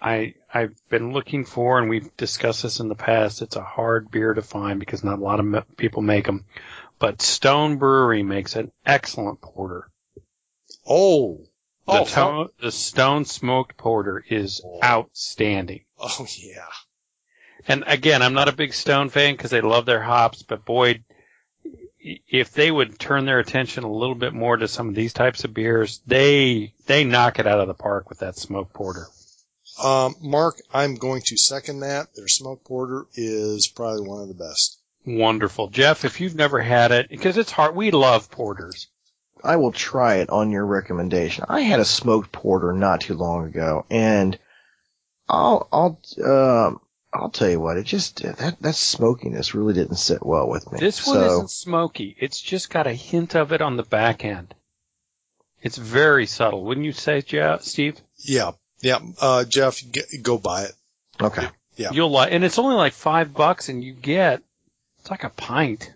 [0.00, 3.42] I I've been looking for, and we've discussed this in the past.
[3.42, 6.46] It's a hard beer to find because not a lot of me- people make them.
[6.98, 9.90] But Stone Brewery makes an excellent porter.
[10.86, 11.40] Oh.
[11.86, 14.80] The, Oh, to- the Stone Smoked Porter is oh.
[14.82, 15.84] outstanding.
[16.00, 16.64] oh yeah.
[17.68, 21.02] And again, I'm not a big Stone fan because they love their hops, but boy,
[21.98, 25.44] if they would turn their attention a little bit more to some of these types
[25.44, 29.06] of beers, they they knock it out of the park with that smoke porter.
[29.82, 32.14] Um, Mark, I'm going to second that.
[32.14, 34.78] Their smoke porter is probably one of the best.
[35.04, 36.04] Wonderful, Jeff.
[36.04, 38.88] If you've never had it, because it's hard, we love porters.
[39.44, 41.44] I will try it on your recommendation.
[41.48, 44.38] I had a smoked porter not too long ago and
[45.28, 46.80] I'll, I'll, um,
[47.16, 50.78] I'll tell you what, it just, that, that smokiness really didn't sit well with me.
[50.78, 52.16] This one so, isn't smoky.
[52.18, 54.54] It's just got a hint of it on the back end.
[55.62, 57.98] It's very subtle, wouldn't you say, Jeff, Steve?
[58.18, 58.52] Yeah.
[58.82, 58.98] Yeah.
[59.20, 60.72] Uh, Jeff, g- go buy it.
[61.20, 61.48] okay.
[61.76, 61.90] Yeah.
[61.92, 64.42] You'll like, and it's only like five bucks, and you get
[65.00, 65.92] it's like a pint.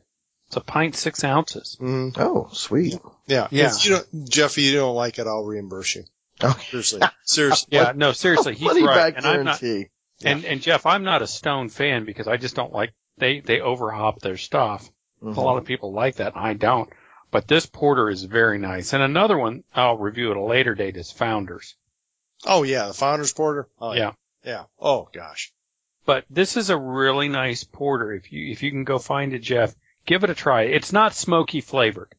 [0.48, 1.78] It's a pint six ounces.
[1.80, 2.98] Mm, Oh, sweet.
[3.26, 3.48] yeah.
[3.50, 3.70] Yeah.
[3.74, 6.04] If you don't, Jeff, if you don't like it, I'll reimburse you.
[6.42, 6.60] Okay.
[6.70, 7.00] Seriously.
[7.24, 7.68] Seriously.
[7.72, 9.14] Yeah, no, seriously, he's Money right.
[9.14, 9.60] back And I'm not,
[10.24, 13.60] and and Jeff, I'm not a Stone fan because I just don't like they they
[13.60, 14.90] overhop their stuff.
[15.22, 15.36] Mhm.
[15.36, 16.36] A lot of people like that.
[16.36, 16.90] I don't.
[17.30, 18.92] But this porter is very nice.
[18.92, 21.76] And another one I'll review at a later date is Founders.
[22.44, 22.88] Oh yeah.
[22.88, 23.68] The Founders Porter.
[23.80, 24.12] Oh yeah.
[24.44, 24.64] Yeah.
[24.78, 25.52] Oh gosh.
[26.06, 28.12] But this is a really nice porter.
[28.12, 29.74] If you if you can go find it, Jeff,
[30.06, 30.62] give it a try.
[30.62, 32.12] It's not smoky flavored.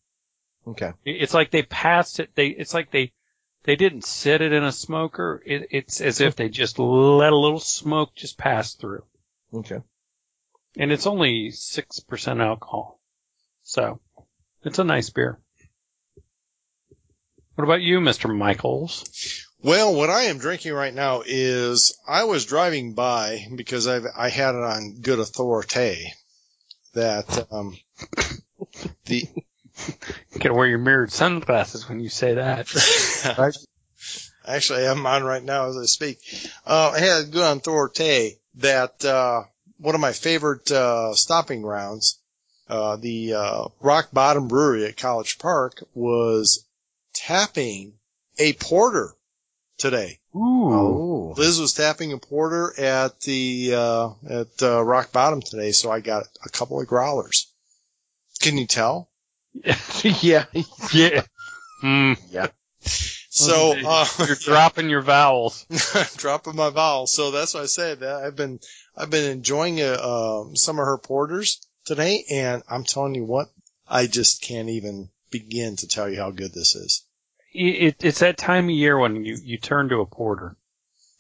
[0.67, 0.93] Okay.
[1.03, 2.29] It's like they passed it.
[2.35, 3.11] They it's like they
[3.63, 5.41] they didn't sit it in a smoker.
[5.45, 9.03] It, it's as if they just let a little smoke just pass through.
[9.53, 9.81] Okay.
[10.77, 12.99] and it's only six percent alcohol.
[13.63, 13.99] So
[14.63, 15.39] it's a nice beer.
[17.55, 18.33] What about you, Mr.
[18.35, 19.45] Michaels?
[19.61, 24.29] Well, what I am drinking right now is I was driving by because I've I
[24.29, 26.13] had it on good authority
[26.93, 27.77] that um
[29.05, 29.27] the
[29.87, 32.67] You gotta wear your mirrored sunglasses when you say that.
[34.45, 36.19] Actually, I have them on right now as I speak.
[36.65, 39.43] Uh, I had good on authority that uh,
[39.77, 42.19] one of my favorite uh, stopping grounds,
[42.67, 46.65] uh, the uh, Rock Bottom Brewery at College Park, was
[47.13, 47.93] tapping
[48.39, 49.15] a porter
[49.77, 50.19] today.
[50.35, 50.73] Ooh.
[50.73, 51.33] Oh.
[51.37, 55.99] Liz was tapping a porter at the uh, at uh, Rock Bottom today, so I
[55.99, 57.47] got a couple of growlers.
[58.39, 59.10] Can you tell?
[60.03, 60.45] yeah.
[60.93, 61.23] yeah.
[61.83, 62.17] Mm.
[62.29, 62.47] Yeah.
[63.33, 65.65] So uh, you're dropping your vowels.
[66.17, 67.07] dropping my vowel.
[67.07, 68.59] So that's why I said that I've been
[68.95, 73.47] I've been enjoying uh, um, some of her porters today, and I'm telling you what,
[73.87, 77.05] I just can't even begin to tell you how good this is.
[77.53, 80.55] It, it, it's that time of year when you, you turn to a porter.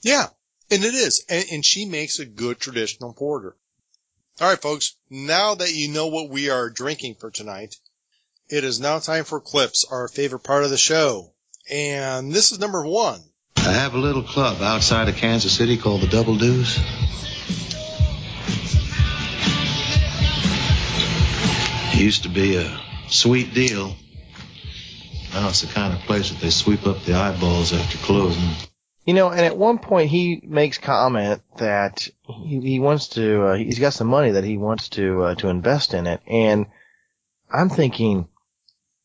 [0.01, 0.27] Yeah,
[0.69, 3.55] and it is, and, and she makes a good traditional porter.
[4.39, 4.95] All right, folks.
[5.09, 7.75] Now that you know what we are drinking for tonight,
[8.51, 11.31] it is now time for clips, our favorite part of the show.
[11.69, 13.21] And this is number one.
[13.55, 16.77] I have a little club outside of Kansas City called the Double Deuce.
[21.93, 23.95] It used to be a sweet deal.
[25.33, 28.49] Now it's the kind of place that they sweep up the eyeballs after closing.
[29.05, 32.07] You know, and at one point he makes comment that
[32.43, 35.47] he, he wants to, uh, he's got some money that he wants to, uh, to
[35.47, 36.21] invest in it.
[36.27, 36.65] And
[37.49, 38.27] I'm thinking,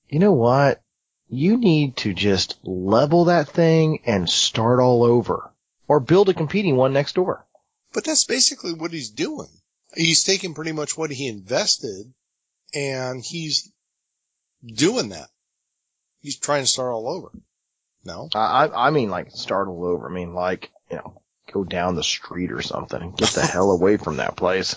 [0.08, 0.82] you know what?
[1.28, 5.50] You need to just level that thing and start all over
[5.88, 7.44] or build a competing one next door.
[7.92, 9.48] But that's basically what he's doing.
[9.94, 12.12] He's taking pretty much what he invested
[12.74, 13.72] and he's
[14.64, 15.28] doing that.
[16.20, 17.30] He's trying to start all over.
[18.04, 18.28] No?
[18.34, 20.08] I, I mean like start all over.
[20.08, 21.20] I mean like, you know,
[21.52, 24.76] go down the street or something and get the hell away from that place.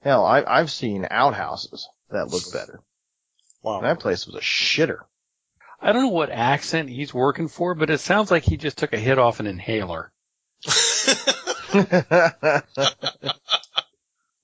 [0.00, 2.80] Hell, I, I've seen outhouses that look better.
[3.64, 3.80] Wow.
[3.80, 4.98] That place was a shitter.
[5.80, 8.92] I don't know what accent he's working for, but it sounds like he just took
[8.92, 10.12] a hit off an inhaler.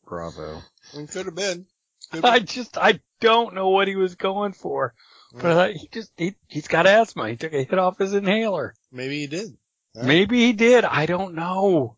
[0.06, 0.62] Bravo.
[0.94, 1.66] It could have been.
[2.12, 4.94] Could I have just, I don't know what he was going for.
[5.34, 7.28] But I thought he just, he, he's got asthma.
[7.28, 8.74] He took a hit off his inhaler.
[8.90, 9.56] Maybe he did.
[9.96, 10.08] All right.
[10.08, 10.84] Maybe he did.
[10.84, 11.96] I don't know.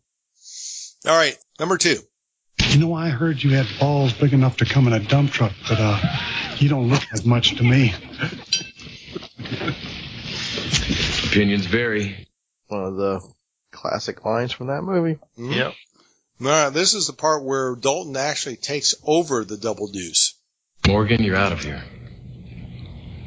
[1.07, 1.37] All right.
[1.57, 1.99] Number two.
[2.69, 5.53] You know, I heard you had balls big enough to come in a dump truck,
[5.67, 5.99] but uh,
[6.61, 7.93] you don't look as much to me.
[11.27, 12.27] Opinions vary.
[12.67, 13.21] One of the
[13.71, 15.19] classic lines from that movie.
[15.37, 15.55] Mhm.
[15.55, 15.73] Yep.
[16.41, 16.69] All right.
[16.69, 20.35] This is the part where Dalton actually takes over the double deuce.
[20.87, 21.83] Morgan, you're out of here.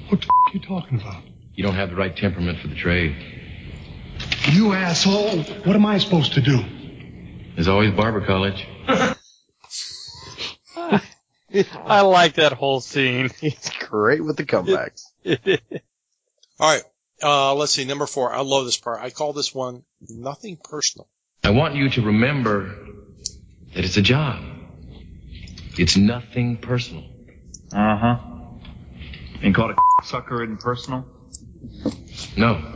[0.09, 1.23] What the f- are you talking about?
[1.55, 3.17] You don't have the right temperament for the trade.
[4.51, 5.43] You asshole!
[5.43, 6.63] What am I supposed to do?
[7.55, 8.67] There's always barber college.
[11.85, 13.31] I like that whole scene.
[13.41, 15.05] He's great with the comebacks.
[16.61, 16.83] All right.
[17.23, 17.85] Uh, let's see.
[17.85, 18.33] Number four.
[18.33, 19.01] I love this part.
[19.01, 21.09] I call this one nothing personal.
[21.45, 22.75] I want you to remember
[23.75, 24.43] that it's a job.
[25.79, 27.05] It's nothing personal.
[27.73, 28.19] Uh huh.
[29.43, 31.05] And called a sucker impersonal?
[32.37, 32.75] No.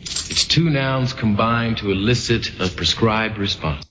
[0.00, 3.84] It's two nouns combined to elicit a prescribed response.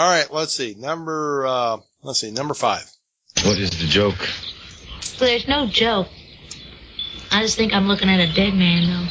[0.00, 0.32] All right.
[0.32, 0.74] Let's see.
[0.78, 2.30] Number, uh, let's see.
[2.30, 2.90] Number five.
[3.44, 4.16] What is the joke?
[5.18, 6.08] There's no joke.
[7.30, 9.08] I just think I'm looking at a dead man, though.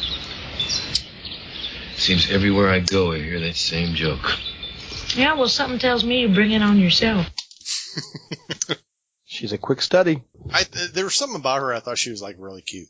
[1.94, 4.36] Seems everywhere I go, I hear that same joke.
[5.14, 7.24] Yeah, well, something tells me you bring it on yourself.
[9.24, 10.24] She's a quick study.
[10.52, 12.88] I, there was something about her I thought she was like really cute.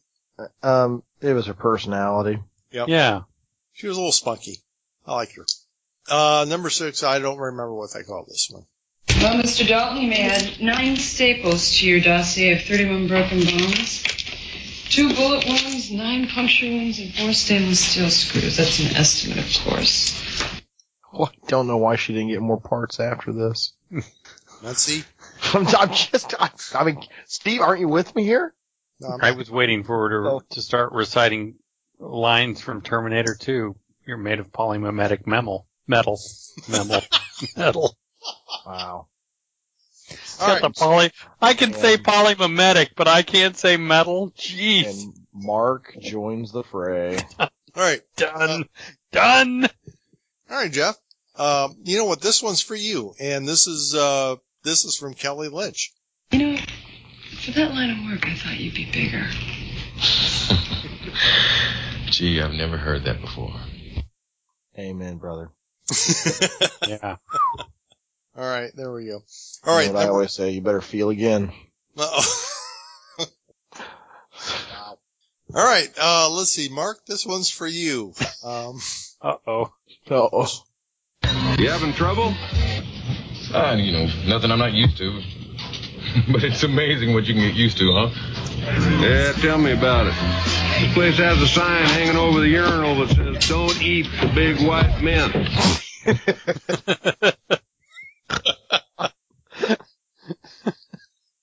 [0.62, 2.38] Um, it was her personality.
[2.70, 3.22] yeah.
[3.74, 4.56] She was a little spunky.
[5.06, 5.44] I like her.
[6.10, 7.02] Uh, number six.
[7.02, 8.64] I don't remember what they called this one.
[9.22, 9.66] Well, Mr.
[9.66, 14.02] Dalton, you may add nine staples to your dossier of 31 broken bones,
[14.88, 18.56] two bullet wounds, nine puncture wounds, and four stainless steel screws.
[18.56, 20.52] That's an estimate, of course.
[21.12, 23.72] Well, I don't know why she didn't get more parts after this.
[24.62, 25.02] Let's see.
[25.54, 28.54] I'm, I'm just, I, I mean, Steve, aren't you with me here?
[29.00, 30.42] No, I'm I not- was waiting for her to, Oh.
[30.50, 31.56] to start reciting
[31.98, 33.74] lines from Terminator 2.
[34.06, 35.66] You're made of polymimetic metal.
[35.86, 36.18] Metal.
[36.68, 37.00] Metal.
[37.56, 37.96] metal.
[38.66, 39.06] Wow.
[40.40, 40.62] All Got right.
[40.62, 41.10] the poly.
[41.40, 44.30] I can say And- polymimetic, but I can't say metal.
[44.32, 45.04] Jeez.
[45.04, 47.18] And Mark joins the fray.
[47.38, 48.00] All right.
[48.16, 48.64] Done.
[49.12, 49.64] Done.
[50.50, 50.96] All right, Jeff.
[51.36, 52.20] Um, you know what?
[52.20, 55.92] This one's for you, and this is uh, this is from Kelly Lynch.
[56.32, 56.56] You know,
[57.44, 59.24] for that line of work, I thought you'd be bigger.
[62.10, 63.54] Gee, I've never heard that before.
[64.78, 65.50] Amen, brother.
[66.86, 67.16] Yeah.
[68.36, 69.22] All right, there we go.
[69.66, 71.52] All right, You know what I always say, you better feel again.
[71.98, 72.46] Uh-oh.
[74.72, 74.98] wow.
[75.54, 77.04] All right, uh, let's see, Mark.
[77.06, 78.14] This one's for you.
[78.44, 78.78] Um,
[79.20, 79.72] Uh oh.
[80.08, 80.48] Uh-oh.
[81.58, 82.32] You having trouble?
[83.52, 85.20] Ah, you know, nothing I'm not used to.
[86.32, 88.10] but it's amazing what you can get used to, huh?
[89.00, 90.14] Yeah, tell me about it.
[90.80, 94.60] This place has a sign hanging over the urinal that says, don't eat the big
[94.66, 95.30] white men.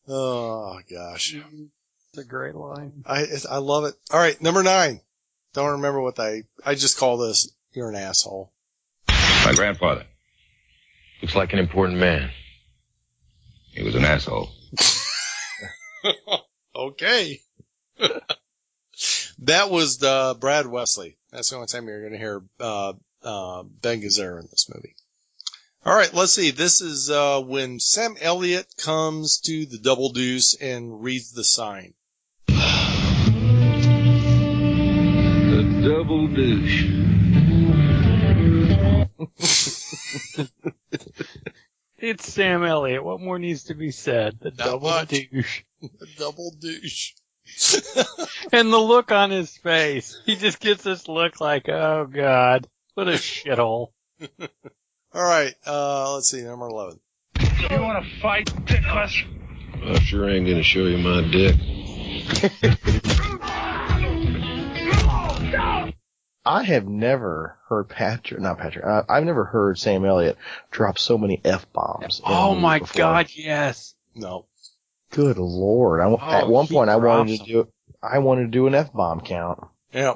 [0.07, 3.03] oh gosh, It's a great line.
[3.05, 3.95] I it's- I love it.
[4.11, 5.01] All right, number nine.
[5.53, 7.53] Don't remember what I I just call this.
[7.73, 8.51] You're an asshole.
[9.09, 10.05] My grandfather.
[11.21, 12.31] Looks like an important man.
[13.73, 14.49] He was an asshole.
[16.75, 17.41] Okay.
[19.39, 21.17] that was uh, Brad Wesley.
[21.31, 22.93] That's the only time you're going to hear uh,
[23.27, 24.95] uh, Ben Gazzara in this movie.
[25.85, 26.51] All right, let's see.
[26.51, 31.93] This is uh, when Sam Elliott comes to the Double Deuce and reads the sign.
[32.47, 32.53] The
[35.83, 36.85] double douche.
[41.99, 43.03] It's Sam Elliott.
[43.03, 44.37] What more needs to be said?
[44.39, 45.09] The double much.
[45.09, 45.63] douche.
[45.81, 47.13] The double douche.
[48.51, 50.15] And the look on his face.
[50.25, 52.67] He just gets this look like, oh god,
[52.97, 53.91] what a shithole.
[55.13, 56.99] All right, uh, let's see, number 11.
[57.69, 59.23] You want to fight, Dickless?
[59.85, 61.55] I sure ain't gonna show you my dick.
[66.43, 70.35] I have never heard Patrick, not Patrick, uh, I've never heard Sam Elliott
[70.71, 72.19] drop so many F bombs.
[72.25, 73.93] Oh my god, yes.
[74.15, 74.47] No.
[75.11, 76.01] Good lord.
[76.01, 77.67] I, Oh, at one point I wanted to do,
[78.01, 79.59] I wanted to do an F bomb count.
[79.93, 80.15] Yeah.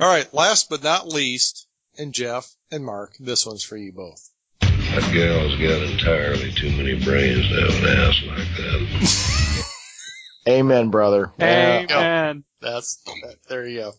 [0.00, 1.68] All right, last but not least,
[2.00, 4.30] and Jeff and Mark, this one's for you both.
[4.60, 9.72] That gal's got entirely too many brains to have an ass like that.
[10.48, 11.30] Amen, brother.
[11.38, 11.84] Yeah.
[11.90, 12.44] Amen.
[12.62, 13.92] That's, that, there you go.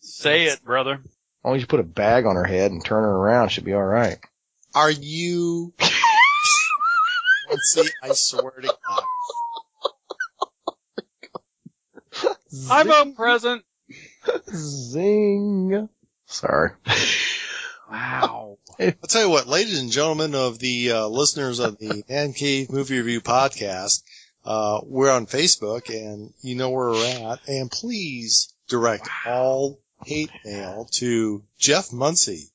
[0.00, 0.94] Say it, brother.
[0.94, 3.64] As long as you put a bag on her head and turn her around, she'll
[3.64, 4.18] be alright.
[4.74, 5.74] Are you?
[7.50, 7.88] Let's see.
[8.02, 9.02] I swear to God.
[12.70, 13.62] I vote present.
[14.50, 15.88] Zing.
[16.26, 16.70] Sorry.
[17.90, 18.58] Wow.
[18.80, 22.70] I'll tell you what, ladies and gentlemen of the uh, listeners of the Man Cave
[22.70, 24.02] Movie Review podcast,
[24.44, 27.48] uh, we're on Facebook and you know where we're at.
[27.48, 32.50] And please direct all hate mail to Jeff Muncie.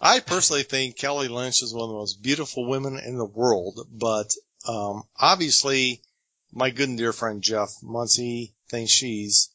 [0.00, 3.86] I personally think Kelly Lynch is one of the most beautiful women in the world,
[3.90, 4.34] but
[4.68, 6.02] um, obviously
[6.52, 9.50] my good and dear friend Jeff Muncie thinks she's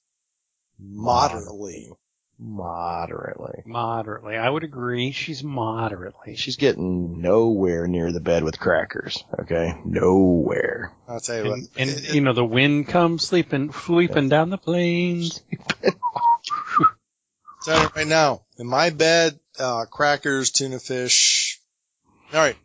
[0.79, 1.89] moderately.
[2.43, 3.61] Moderately.
[3.67, 4.35] Moderately.
[4.35, 5.11] I would agree.
[5.11, 6.35] She's moderately.
[6.35, 9.23] She's getting nowhere near the bed with crackers.
[9.41, 9.75] Okay?
[9.85, 10.91] Nowhere.
[11.07, 11.59] I'll tell you what.
[11.77, 15.41] And, and you know, the wind comes sleeping, sweeping down the plains.
[17.63, 21.59] Tell you right now, in my bed, uh, crackers, tuna fish.
[22.33, 22.57] All right.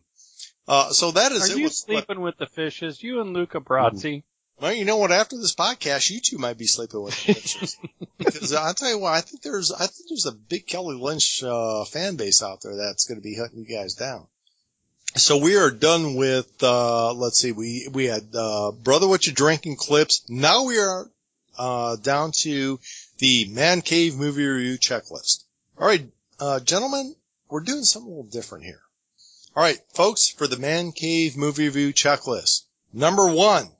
[0.66, 1.58] Uh, so that is Are it.
[1.58, 3.02] you with- sleeping with the fishes?
[3.02, 4.22] You and Luca Brasi?
[4.60, 5.12] Well, you know what?
[5.12, 7.76] After this podcast, you two might be sleeping with the fishes.
[8.18, 11.42] because I'll tell you what, I think there's, I think there's a big Kelly Lynch,
[11.42, 14.26] uh, fan base out there that's going to be hunting you guys down.
[15.14, 19.34] So we are done with, uh, let's see, we, we had, uh, Brother What You
[19.34, 20.24] Drinking clips.
[20.28, 21.10] Now we are,
[21.58, 22.80] uh, down to
[23.18, 25.44] the Man Cave movie review checklist.
[25.78, 26.06] All right,
[26.40, 27.14] uh, gentlemen,
[27.50, 28.80] we're doing something a little different here.
[29.54, 32.62] All right, folks, for the Man Cave movie review checklist.
[32.92, 33.70] Number one.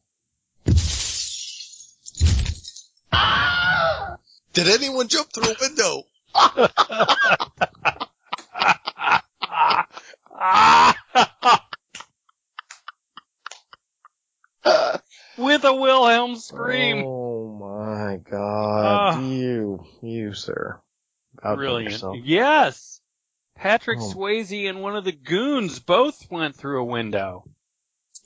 [4.53, 6.05] Did anyone jump through a window?
[15.39, 17.05] With a Wilhelm scream.
[17.07, 19.15] Oh my god.
[19.15, 19.21] Ah.
[19.21, 20.81] you, you, sir.
[21.43, 21.93] Outdone Brilliant.
[21.93, 22.17] yourself.
[22.25, 23.01] Yes.
[23.55, 24.13] Patrick Oh.
[24.15, 27.45] Swayze and one of the goons both went through a window.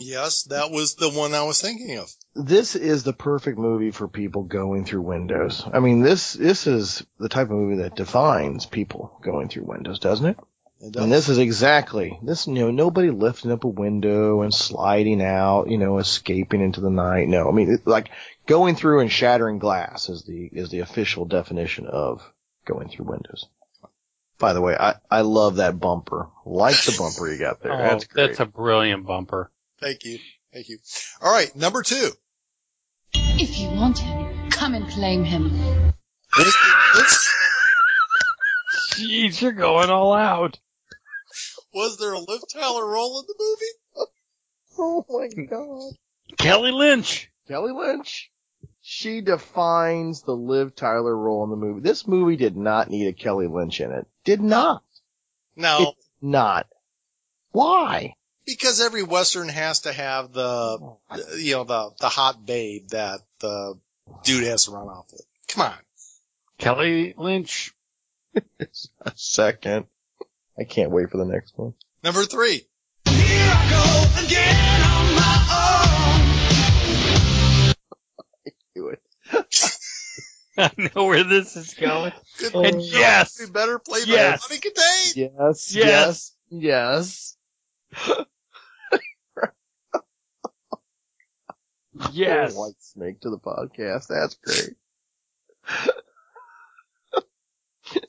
[0.00, 2.10] Yes, that was the one I was thinking of.
[2.34, 5.62] This is the perfect movie for people going through windows.
[5.70, 9.98] I mean, this, this is the type of movie that defines people going through windows,
[9.98, 10.38] doesn't it?
[10.80, 12.46] It And this is exactly this.
[12.46, 15.68] You know, nobody lifting up a window and sliding out.
[15.68, 17.28] You know, escaping into the night.
[17.28, 18.08] No, I mean, it, like
[18.46, 22.22] going through and shattering glass is the is the official definition of
[22.64, 23.46] going through windows.
[24.38, 26.30] By the way, I I love that bumper.
[26.46, 27.72] Like the bumper you got there.
[27.74, 28.26] Oh, that's great.
[28.28, 29.50] that's a brilliant bumper.
[29.80, 30.18] Thank you.
[30.52, 30.78] Thank you.
[31.22, 32.10] All right, number two.
[33.14, 35.50] If you want him, come and claim him.
[36.36, 36.56] This,
[36.94, 37.34] this,
[38.94, 40.58] Jeez, you're going all out.
[41.72, 44.08] was there a Liv Tyler role in the movie?
[44.78, 45.92] oh my god.
[46.36, 47.30] Kelly Lynch.
[47.48, 48.30] Kelly Lynch.
[48.82, 51.80] She defines the Liv Tyler role in the movie.
[51.80, 54.06] This movie did not need a Kelly Lynch in it.
[54.24, 54.82] Did not.
[55.56, 56.66] No, Not.
[57.52, 58.14] Why?
[58.50, 60.96] Because every Western has to have the,
[61.36, 63.78] you know, the, the hot babe that the
[64.24, 65.24] dude has to run off with.
[65.46, 65.78] Come on.
[66.58, 67.72] Kelly Lynch.
[68.34, 68.42] A
[69.14, 69.86] second.
[70.58, 71.74] I can't wait for the next one.
[72.02, 72.66] Number three.
[73.06, 74.16] I
[78.74, 79.00] Do it.
[80.58, 82.12] I know where this is going.
[82.38, 82.64] Good Oh.
[82.64, 84.48] And yes, We better play Yes.
[84.48, 85.16] by Tawny Kitaen.
[85.16, 85.74] Yes.
[85.74, 86.32] Yes.
[86.50, 87.36] Yes.
[87.92, 88.16] yes.
[92.00, 94.08] Whitesnake to the podcast.
[94.08, 94.76] That's great.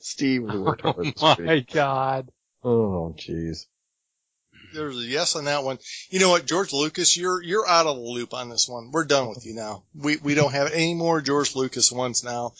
[0.00, 1.72] Steve, we worked hard Oh this my week.
[1.72, 2.30] god.
[2.62, 3.66] Oh, jeez.
[4.74, 5.78] there's a yes on that one.
[6.10, 8.90] You know what, George Lucas, you're you're out of the loop on this one.
[8.92, 9.82] We're done with you now.
[9.94, 12.52] We we don't have any more George Lucas ones now.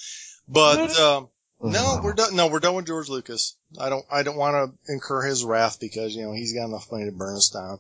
[0.49, 1.29] But um,
[1.63, 2.35] no, we're done.
[2.35, 3.57] No, we're done with George Lucas.
[3.79, 6.91] I don't I don't want to incur his wrath because you know he's got enough
[6.91, 7.79] money to burn us down.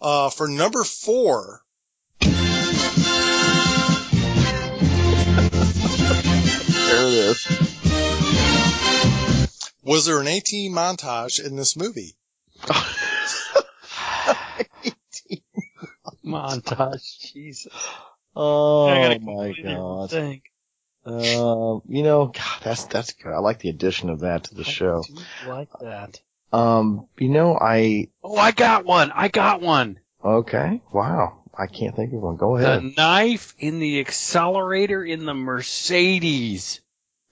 [0.00, 1.62] Uh, for number four.
[6.90, 7.46] There it is.
[9.84, 12.16] Was there an AT montage in this movie?
[16.24, 17.32] Montage.
[17.32, 17.72] Jesus.
[18.34, 20.10] Oh my god.
[20.10, 20.42] rethink.
[21.06, 23.32] Um, you know, God, that's that's good.
[23.32, 25.04] I like the addition of that to the show.
[25.08, 26.20] I like that.
[26.52, 29.12] Um, you know, I Oh, I got one.
[29.12, 30.00] I got one.
[30.24, 30.82] okay.
[30.92, 32.36] Wow, I can't think of one.
[32.36, 32.80] Go ahead.
[32.82, 36.80] The knife in the accelerator in the Mercedes.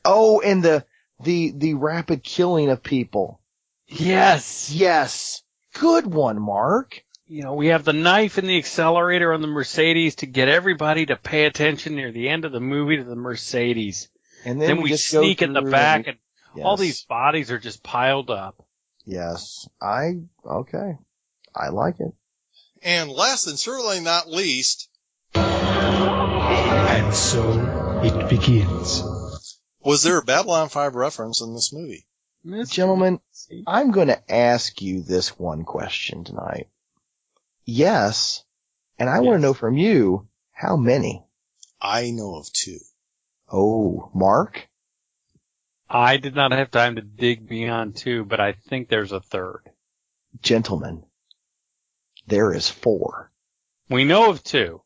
[0.04, 0.84] oh, and the
[1.24, 3.40] the the rapid killing of people.
[3.86, 4.70] Yes.
[4.70, 5.42] Yes,
[5.74, 7.02] good one, Mark.
[7.26, 11.06] You know, we have the knife in the accelerator on the Mercedes to get everybody
[11.06, 14.08] to pay attention near the end of the movie to the Mercedes.
[14.44, 16.18] And Then, then, we, we, sneak in the back and-
[16.54, 18.64] and all these bodies are just piled up.
[19.04, 20.96] Yes, I okay.
[21.54, 22.12] I like it.
[22.82, 24.88] And last and certainly not least,
[25.34, 29.02] And so it begins.
[29.80, 32.06] was there a Babylon 5 reference in this movie?
[32.68, 33.20] Gentlemen,
[33.66, 36.68] I'm going to ask you this one question tonight.
[37.64, 38.44] Yes,
[38.98, 41.24] and I want to know from you how many.
[41.80, 42.78] I know of two.
[43.52, 44.68] Oh, Mark.
[45.90, 49.62] I did not have time to dig beyond two, but I think there's a third.
[50.42, 51.04] Gentlemen,
[52.28, 53.30] there is four.
[53.88, 54.82] We know of two.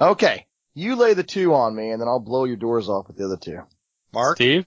[0.00, 3.16] Okay, you lay the two on me, and then I'll blow your doors off with
[3.16, 3.60] the other two.
[4.12, 4.36] Mark?
[4.36, 4.66] Steve?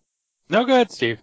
[0.49, 1.19] No, go ahead, Steve.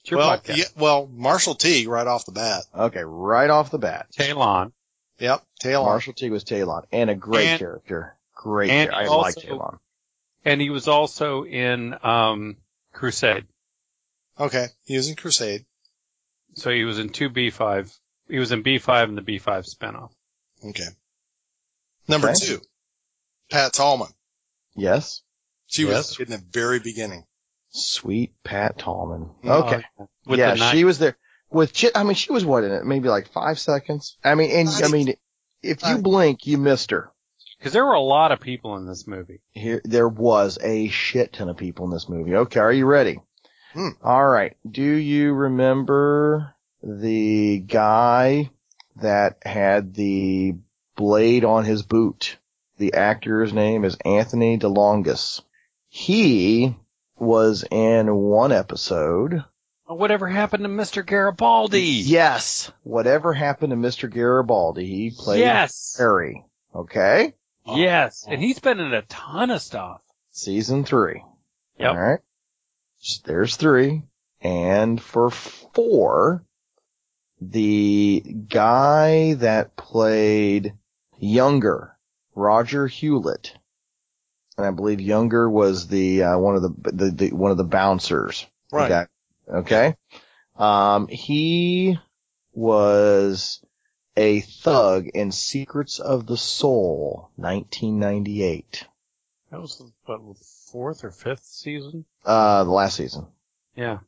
[0.00, 0.56] It's your well, podcast.
[0.56, 2.62] yeah, well, Marshall Teague right off the bat.
[2.74, 4.06] Okay, right off the bat.
[4.12, 4.72] Talon.
[5.18, 5.86] Yep, Talon.
[5.86, 8.14] Marshall Teague was Talon, and a great And- character.
[8.34, 9.10] Great and character.
[9.10, 9.78] I also- like Talon.
[10.44, 12.56] And he was also in um
[12.92, 13.46] Crusade.
[14.38, 15.66] Okay, he was in Crusade.
[16.54, 17.92] So he was in two B five.
[18.28, 20.12] He was in B five and the B five spinoff.
[20.64, 20.86] Okay.
[22.08, 22.38] Number Okay.
[22.46, 22.60] two,
[23.50, 24.08] Pat Tallman.
[24.74, 25.22] Yes.
[25.66, 26.18] She Yes.
[26.18, 27.24] was in the very beginning.
[27.70, 29.30] Sweet Pat Tallman.
[29.44, 29.84] Oh, Okay.
[30.26, 31.16] With yeah, the she was there
[31.50, 31.74] with.
[31.78, 32.84] Chi- I mean, she was what in it?
[32.84, 34.16] Maybe like five seconds.
[34.24, 34.90] I mean, and I Right.
[34.90, 35.14] mean,
[35.62, 36.02] if you Right.
[36.02, 37.12] blink, you missed her.
[37.58, 39.40] Because there were a lot of people in this movie.
[39.50, 42.34] Here, there was a shit ton of people in this movie.
[42.36, 43.20] Okay, are you ready?
[43.72, 43.88] Hmm.
[44.02, 44.56] All right.
[44.68, 48.50] Do you remember the guy
[49.00, 50.54] that had the
[50.96, 52.36] blade on his boot?
[52.78, 55.42] The actor's name is Anthony DeLongis.
[55.88, 56.76] He
[57.16, 59.44] was in one episode.
[59.86, 61.04] Whatever happened to Mr.
[61.04, 61.80] Garibaldi?
[61.80, 62.70] Yes.
[62.82, 64.10] Whatever happened to Mr.
[64.10, 64.86] Garibaldi?
[64.86, 65.96] He played Yes.
[65.98, 66.44] Harry.
[66.74, 67.34] Okay.
[67.66, 68.24] Yes.
[68.28, 70.00] And he's been in a ton of stuff.
[70.30, 71.24] Season three.
[71.78, 71.90] Yep.
[71.90, 72.20] All right.
[73.24, 74.02] There's three.
[74.40, 76.44] And for four,
[77.40, 80.74] the guy that played
[81.18, 81.96] Younger,
[82.34, 83.54] Roger Hewlett,
[84.56, 87.64] and I believe Younger was the uh, one of the, the, the one of the
[87.64, 88.46] bouncers.
[88.70, 88.88] The Right.
[88.88, 89.06] guy-
[89.58, 89.94] okay.
[90.56, 91.98] Um, he
[92.52, 93.62] was
[94.16, 98.84] a thug in Secrets of the Soul, 1998.
[99.50, 100.20] That was what
[100.70, 102.04] fourth or fifth season.
[102.24, 103.26] Uh, the last season.
[103.76, 103.98] Yeah.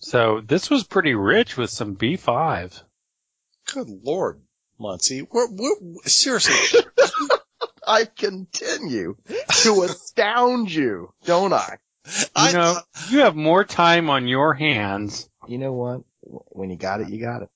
[0.00, 2.80] So this was pretty rich with some B five.
[3.72, 4.40] Good lord,
[4.78, 5.22] Muncie.
[5.22, 6.80] We're, we're, seriously,
[7.86, 9.16] I continue
[9.62, 11.78] to astound you, don't I?
[12.36, 15.28] You know, you have more time on your hands.
[15.48, 16.02] You know what?
[16.22, 17.48] When you got it, you got it.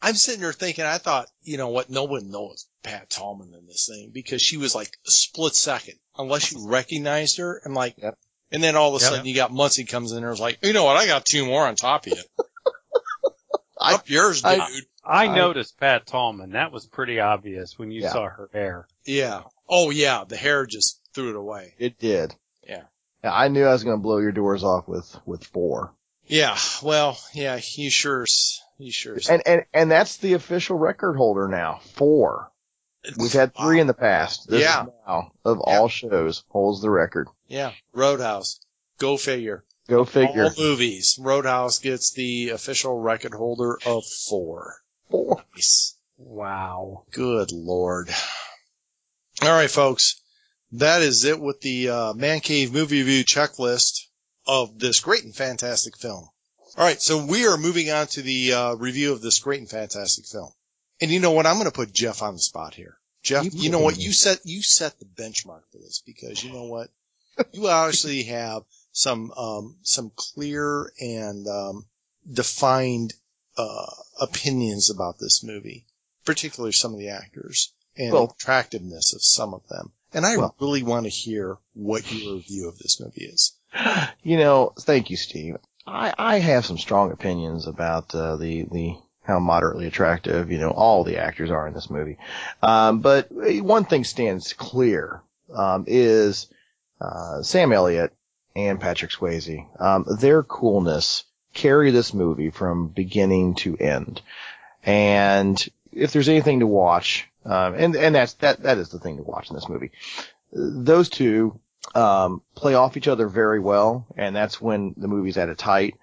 [0.00, 3.66] I'm sitting there thinking, I thought, you know what, no one knows Pat Tallman in
[3.66, 7.62] this thing because she was like a split second, unless you recognized her.
[7.64, 8.18] I'm like, Yep.
[8.52, 9.10] And then all of a Yep.
[9.12, 11.24] sudden you got Muncie comes in there and is like, you know what, I got
[11.24, 12.22] two more on top of you.
[13.80, 14.60] I- Up yours, dude.
[14.60, 16.50] I- I, I- noticed Pat Tallman.
[16.52, 18.12] That was pretty obvious when you Yeah.
[18.12, 18.86] saw her hair.
[19.04, 19.42] yeah.
[19.68, 21.74] Oh yeah, the hair just threw it away.
[21.78, 22.34] It did.
[22.68, 22.82] Yeah.
[23.24, 25.94] Yeah, I knew I was going to blow your doors off with with four.
[26.26, 26.56] Yeah.
[26.82, 28.26] Well, yeah, he sure,
[28.78, 29.16] he sure.
[29.30, 31.80] And and and that's the official record holder now.
[31.94, 32.50] Four.
[33.16, 34.48] We've had three in the past.
[34.48, 34.82] This Yeah.
[34.82, 35.78] is now of Yeah.
[35.78, 37.28] all shows holds the record.
[37.52, 37.72] Yeah.
[37.92, 38.60] Roadhouse.
[38.98, 39.62] Go figure.
[39.86, 40.44] Go figure.
[40.44, 41.18] All movies.
[41.20, 44.76] Roadhouse gets the official record holder of four.
[45.10, 45.44] Four.
[45.54, 45.94] Nice.
[46.16, 47.04] Wow.
[47.10, 48.08] Good lord.
[49.42, 50.22] All right, folks.
[50.72, 54.06] That is it with the uh, Man Cave movie review checklist
[54.46, 56.26] of this great and fantastic film.
[56.78, 59.68] All right, so we are moving on to the uh, review of this great and
[59.68, 60.50] fantastic film.
[61.02, 61.44] And you know what?
[61.44, 62.96] I'm going to put Jeff on the spot here.
[63.22, 63.98] Jeff, You you, know what?
[63.98, 64.04] me.
[64.04, 66.88] You set you set the benchmark for this because you know what?
[67.52, 71.86] you obviously have some um, some clear and um,
[72.30, 73.14] defined
[73.56, 73.86] uh,
[74.20, 75.86] opinions about this movie,
[76.24, 79.92] particularly some of the actors and Well- attractiveness of some of them.
[80.14, 83.52] And I Well- really want to hear what your view of this movie is.
[84.24, 85.56] You know, thank you, Steve.
[85.84, 88.94] I, I have some strong opinions about uh, the the
[89.24, 92.18] how moderately attractive you know all the actors are in this movie.
[92.62, 95.22] Um, but one thing stands clear
[95.52, 96.46] um, is
[97.02, 98.12] uh, Sam Elliott
[98.54, 99.66] and Patrick Swayze.
[99.80, 101.24] Um, their coolness
[101.54, 104.20] carry this movie from beginning to end.
[104.84, 105.62] And
[105.92, 109.22] if there's anything to watch, um, and and that's that that is the thing to
[109.22, 109.90] watch in this movie.
[110.52, 111.58] Those two
[111.94, 115.96] um, play off each other very well, and that's when the movie's at its height.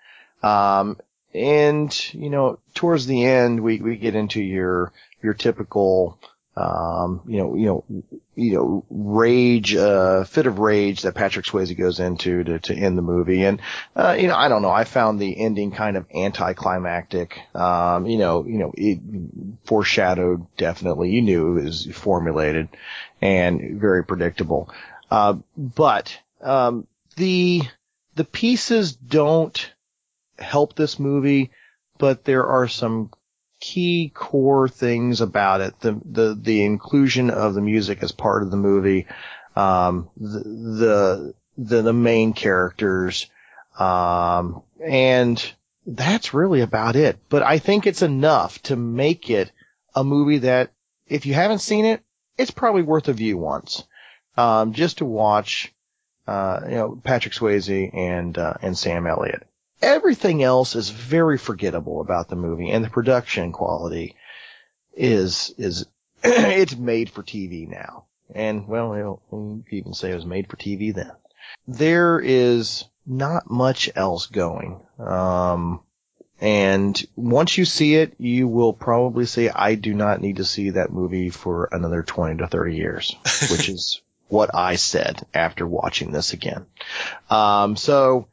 [0.43, 0.97] Um,
[1.33, 6.19] and you know, towards the end, we we get into your your typical.
[6.59, 7.83] Um, you know, you know,
[8.35, 12.97] you know, rage, uh, fit of rage that Patrick Swayze goes into to, to end
[12.97, 13.45] the movie.
[13.45, 13.61] And,
[13.95, 14.69] uh, you know, I don't know.
[14.69, 17.39] I found the ending kind of anticlimactic.
[17.55, 18.99] Um, you know, you know, it
[19.63, 21.11] foreshadowed definitely.
[21.11, 22.67] You knew it was formulated
[23.21, 24.69] and very predictable.
[25.09, 27.61] Uh, but, um, the,
[28.15, 29.71] the pieces don't
[30.37, 31.51] help this movie,
[31.97, 33.11] but there are some
[33.59, 35.79] key core things about it.
[35.79, 39.07] The, the, the inclusion of the music as part of the movie,
[39.55, 43.27] um, the, the, the, main characters,
[43.77, 45.53] um, and
[45.85, 47.19] that's really about it.
[47.29, 49.51] But I think it's enough to make it
[49.93, 50.71] a movie that
[51.07, 52.01] if you haven't seen it,
[52.37, 53.83] it's probably worth a view once.
[54.37, 55.73] Um, just to watch,
[56.27, 59.45] uh, you know, Patrick Swayze and, uh, and Sam Elliott.
[59.81, 64.15] Everything else is very forgettable about the movie and the production quality
[64.93, 65.85] is, is,
[66.23, 68.05] it's made for TV now.
[68.33, 71.11] And well, you even say it was made for TV then.
[71.67, 74.79] There is not much else going.
[74.99, 75.81] Um,
[76.41, 80.71] and once you see it, you will probably say, I do not need to see
[80.71, 83.15] that movie for another 20 to 30 years,
[83.51, 86.65] which is what I said after watching this again.
[87.29, 88.27] Um, so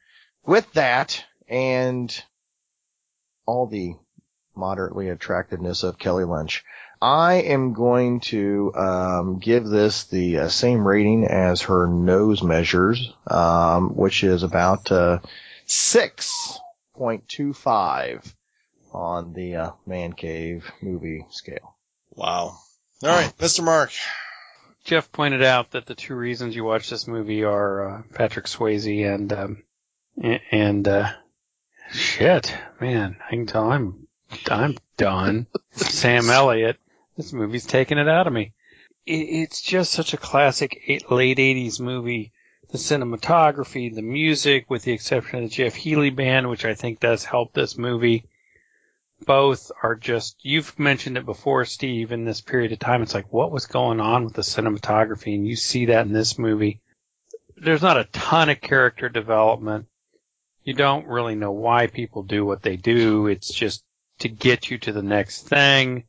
[0.45, 2.23] with that and
[3.47, 3.95] all the
[4.55, 6.65] moderately attractiveness of Kelly Lynch,
[7.01, 13.13] I am going to um, give this the uh, same rating as her nose measures,
[13.27, 15.19] um, which is about uh,
[15.67, 16.59] six
[16.95, 18.35] point two five
[18.93, 21.77] on the uh, man cave movie scale.
[22.11, 22.59] Wow.
[23.03, 23.63] All right, Mr.
[23.63, 23.93] Mark.
[24.85, 29.05] Jeff pointed out that the two reasons you watch this movie are uh, Patrick Swayze
[29.05, 29.63] and um,
[30.51, 31.13] and uh,
[31.93, 34.07] shit, man, I can tell I'm
[34.51, 35.47] I'm done.
[35.73, 36.79] Sam Elliott,
[37.17, 38.53] this movie's taking it out of me.
[39.05, 42.33] It, it's just such a classic eight, late '80s movie.
[42.71, 46.99] The cinematography, the music, with the exception of the Jeff Healey band, which I think
[46.99, 48.25] does help this movie.
[49.25, 53.03] Both are just, you've mentioned it before, Steve, in this period of time.
[53.03, 55.35] It's like, what was going on with the cinematography?
[55.35, 56.81] And you see that in this movie.
[57.57, 59.87] There's not a ton of character development.
[60.67, 63.29] You don't really know why people do what they do.
[63.29, 63.85] It's just
[64.19, 66.05] to get you to the next thing.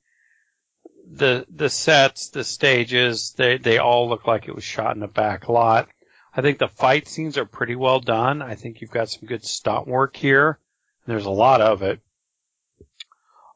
[1.09, 5.07] The, the sets, the stages, they, they all look like it was shot in a
[5.07, 5.89] back lot.
[6.35, 8.41] I think the fight scenes are pretty well done.
[8.41, 10.57] I think you've got some good stunt work here.
[11.05, 11.99] There's a lot of it.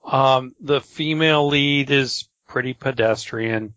[0.05, 3.73] Um, the female lead is pretty pedestrian.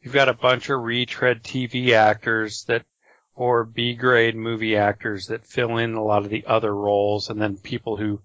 [0.00, 2.84] You've got a bunch of retread TV actors that,
[3.38, 7.40] or B grade movie actors that fill in a lot of the other roles and
[7.40, 8.20] then people who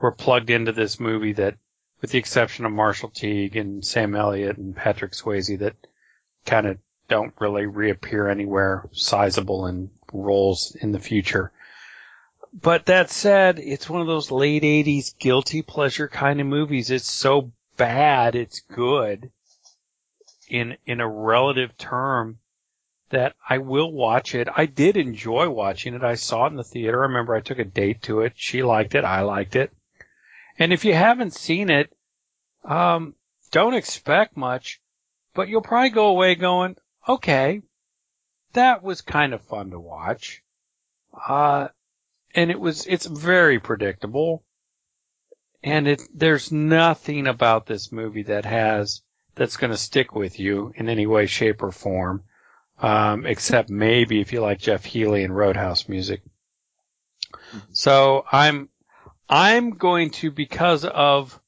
[0.00, 1.56] were plugged into this movie that,
[2.00, 5.76] with the exception of Marshall Teague and Sam Elliott and Patrick Swayze that
[6.44, 6.78] kind of
[7.08, 11.52] don't really reappear anywhere sizable in roles in the future.
[12.52, 16.90] But that said, it's one of those late 80s guilty pleasure kind of movies.
[16.90, 19.30] It's so bad, it's good
[20.48, 22.40] in, in a relative term
[23.10, 24.48] that I will watch it.
[24.54, 26.02] I did enjoy watching it.
[26.02, 27.02] I saw it in the theater.
[27.02, 28.32] I remember I took a date to it.
[28.36, 29.04] She liked it.
[29.04, 29.72] I liked it.
[30.58, 31.92] And if you haven't seen it,
[32.64, 33.14] um,
[33.50, 34.80] don't expect much,
[35.34, 36.76] but you'll probably go away going,
[37.08, 37.62] okay,
[38.52, 40.42] that was kind of fun to watch.
[41.26, 41.68] Uh,
[42.34, 44.42] and it was, it's very predictable.
[45.62, 49.02] And it, there's nothing about this movie that has,
[49.34, 52.22] that's going to stick with you in any way, shape, or form.
[52.80, 56.22] Um, except maybe if you like Jeff Healey and Roadhouse music.
[57.72, 58.68] So I'm,
[59.28, 61.38] I'm going to, because of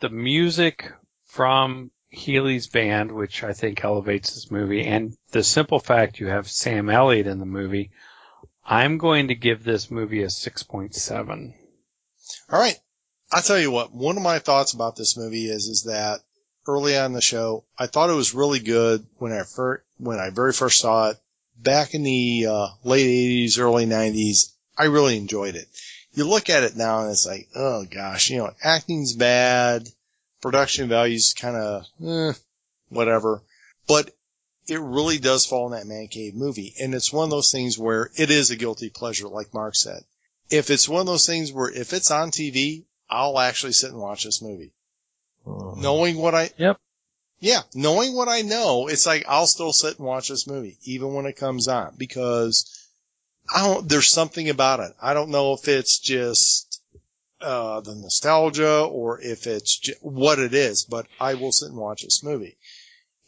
[0.00, 0.92] the music
[1.26, 6.50] from Healey's band, which I think elevates this movie, and the simple fact you have
[6.50, 7.90] Sam Elliott in the movie,
[8.64, 11.54] I'm going to give this movie a 6.7.
[12.50, 12.76] All right.
[13.32, 16.20] I'll tell you what, one of my thoughts about this movie is, is that
[16.66, 20.18] early on in the show, I thought it was really good when I first, when
[20.18, 21.18] I very first saw it
[21.56, 24.52] back in the uh, late 80s, early 90s.
[24.76, 25.68] I really enjoyed it.
[26.14, 29.88] You look at it now and it's like, oh gosh, you know, acting's bad,
[30.40, 32.32] production values kind of, eh,
[32.88, 33.42] whatever.
[33.88, 34.14] But
[34.66, 36.74] it really does fall in that man cave movie.
[36.80, 40.02] And it's one of those things where it is a guilty pleasure, like Mark said.
[40.50, 44.00] If it's one of those things where if it's on TV, I'll actually sit and
[44.00, 44.72] watch this movie.
[45.46, 46.78] Knowing what I, Yep.
[47.40, 51.14] Yeah, knowing what I know, it's like I'll still sit and watch this movie, even
[51.14, 52.88] when it comes on, because
[53.54, 54.92] I don't, there's something about it.
[55.02, 56.80] I don't know if it's just,
[57.40, 61.76] uh, the nostalgia or if it's j- what it is, but I will sit and
[61.76, 62.56] watch this movie.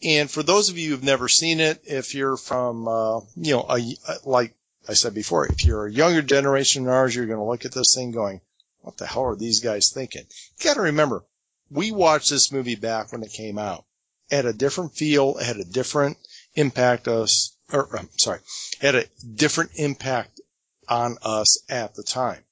[0.02, 3.66] And for those of you who've never seen it, if you're from, uh, you know,
[3.68, 3.80] a,
[4.24, 4.54] like
[4.88, 7.72] I said before, if you're a younger generation than ours, you're going to look at
[7.72, 8.40] this thing going,
[8.80, 10.24] what the hell are these guys thinking?
[10.58, 11.24] You got to remember,
[11.70, 13.84] we watched this movie back when it came out.
[14.30, 16.18] Had a different feel, had a different
[16.54, 18.40] impact us, or I'm sorry,
[18.80, 19.04] had a
[19.34, 20.40] different impact
[20.88, 22.42] on us at the time.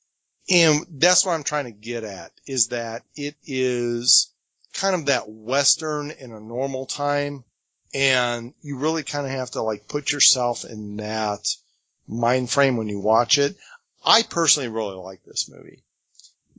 [0.50, 4.30] And that's what I'm trying to get at is that it is
[4.74, 7.44] kind of that Western in a normal time.
[7.94, 11.46] And you really kind of have to like put yourself in that
[12.08, 13.56] mind frame when you watch it.
[14.04, 15.82] I personally really like this movie.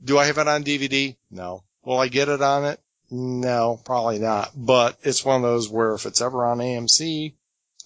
[0.02, 1.14] Do I have it on DVD?
[1.30, 1.62] No.
[1.84, 2.80] Will I get it on it?
[3.10, 4.50] No, probably not.
[4.56, 7.34] But it's one of those where if it's ever on AMC,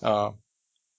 [0.03, 0.33] uh,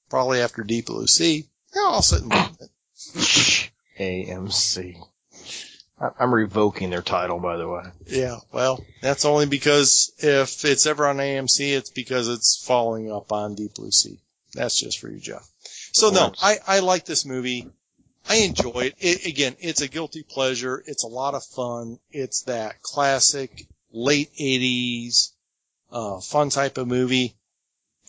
[0.10, 1.46] probably after Deep Blue Sea,
[1.76, 3.72] yeah, I'll sit and watch it.
[4.00, 4.98] AMC.
[6.20, 7.84] I'm revoking their title, by the way.
[8.08, 13.32] Yeah, well, that's only because if it's ever on AMC, it's because it's following up
[13.32, 14.20] on Deep Blue Sea.
[14.54, 15.48] That's just for you, Jeff.
[15.94, 17.70] So no, I, I like this movie.
[18.28, 18.96] I enjoy it.
[19.00, 19.26] it.
[19.26, 20.84] Again, it's a guilty pleasure.
[20.86, 22.00] It's a lot of fun.
[22.12, 25.32] It's that classic late 80s,
[25.92, 27.36] uh, fun type of movie.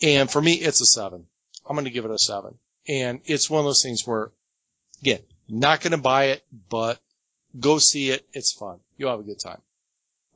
[0.01, 1.25] And for me, it's a seven.
[1.67, 2.57] I'm going to give it a seven.
[2.87, 4.31] And it's one of those things where,
[5.01, 6.99] again, not going to buy it, but
[7.57, 8.25] go see it.
[8.33, 8.79] It's fun.
[8.97, 9.61] You'll have a good time.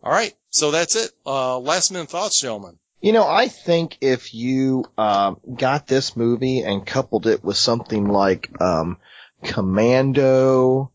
[0.04, 0.34] All right.
[0.50, 1.12] So that's it.
[1.26, 2.78] Uh, last minute thoughts, gentlemen.
[3.02, 8.08] You know, I think if you um, got this movie and coupled it with something
[8.08, 8.98] like um,
[9.44, 10.92] Commando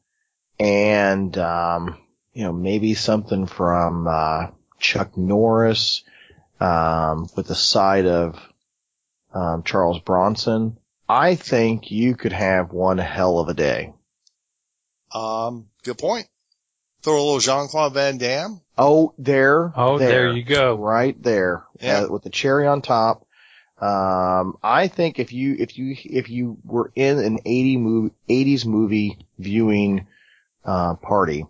[0.59, 1.99] and um,
[2.35, 4.49] you know maybe something from uh,
[4.79, 6.03] Chuck Norris
[6.61, 8.41] um, with the side of
[9.35, 10.77] um, Charles Bronson,
[11.09, 13.93] I think you could have one hell of a day.
[15.15, 16.27] Um, good point.
[17.03, 18.61] Throw a little Jean-Claude Van Damme.
[18.79, 19.73] Oh, there.
[19.75, 20.77] Oh, there you go.
[20.77, 21.65] Right there.
[21.81, 22.03] Yeah.
[22.03, 23.27] Uh, with the cherry on top.
[23.81, 28.65] Um, I think if you, if you, if you were in an 80 movie, 80s
[28.65, 30.07] movie viewing,
[30.65, 31.45] uh, party,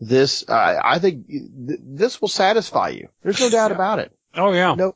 [0.00, 3.08] this, uh, I think th- this will satisfy you.
[3.22, 4.12] There's no doubt about it.
[4.34, 4.74] Oh yeah.
[4.74, 4.94] No.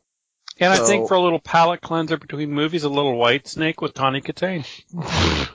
[0.58, 4.20] And I think for a little palate cleanser between movies, a little Whitesnake with Tawny
[4.20, 4.66] Kitaen.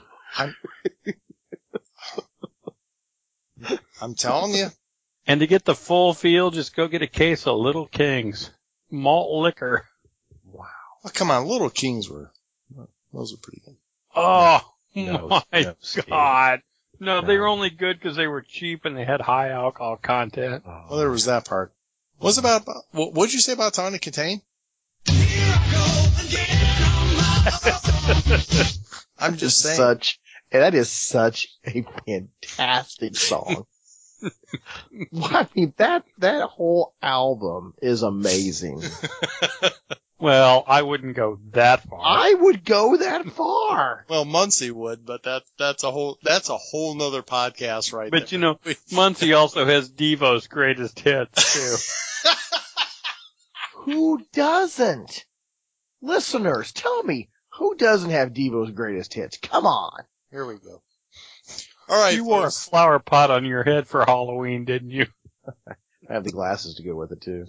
[4.02, 4.66] I'm telling you.
[5.26, 8.50] And to get the full feel, just go get a case of Little Kings
[8.90, 9.84] malt liquor.
[10.44, 10.66] Wow.
[11.04, 11.46] Oh, come on.
[11.46, 12.30] Little Kings were,
[13.12, 13.76] those were pretty good.
[14.14, 14.60] Oh
[14.94, 16.06] No, my no, Steve.
[16.08, 16.60] god!
[16.98, 20.64] No, they were only good because they were cheap and they had high alcohol content.
[20.66, 20.84] Oh.
[20.90, 21.72] Well, there was that part.
[22.18, 24.40] What's about, what, what'd you say about Tawny Kitaen?
[29.18, 29.76] I'm just saying.
[29.76, 30.18] Such,
[30.50, 33.66] and that is such a fantastic song.
[35.22, 38.82] I mean, that, that whole album is amazing.
[40.18, 42.00] Well, I wouldn't go that far.
[42.02, 44.06] I would go that far.
[44.08, 48.28] Well, Muncie would, but that, that's a whole, that's a whole nother podcast right but
[48.28, 48.28] there.
[48.30, 48.58] you know,
[48.92, 52.30] Muncie also has Devo's greatest hits too.
[53.84, 55.26] Who doesn't?
[56.00, 59.36] Listeners, tell me, who doesn't have Devo's greatest hits?
[59.36, 60.02] Come on.
[60.30, 60.82] Here we go.
[61.88, 62.14] All right.
[62.14, 65.06] you wore a flower pot on your head for Halloween, didn't you?
[65.68, 67.46] I have the glasses to go with it too.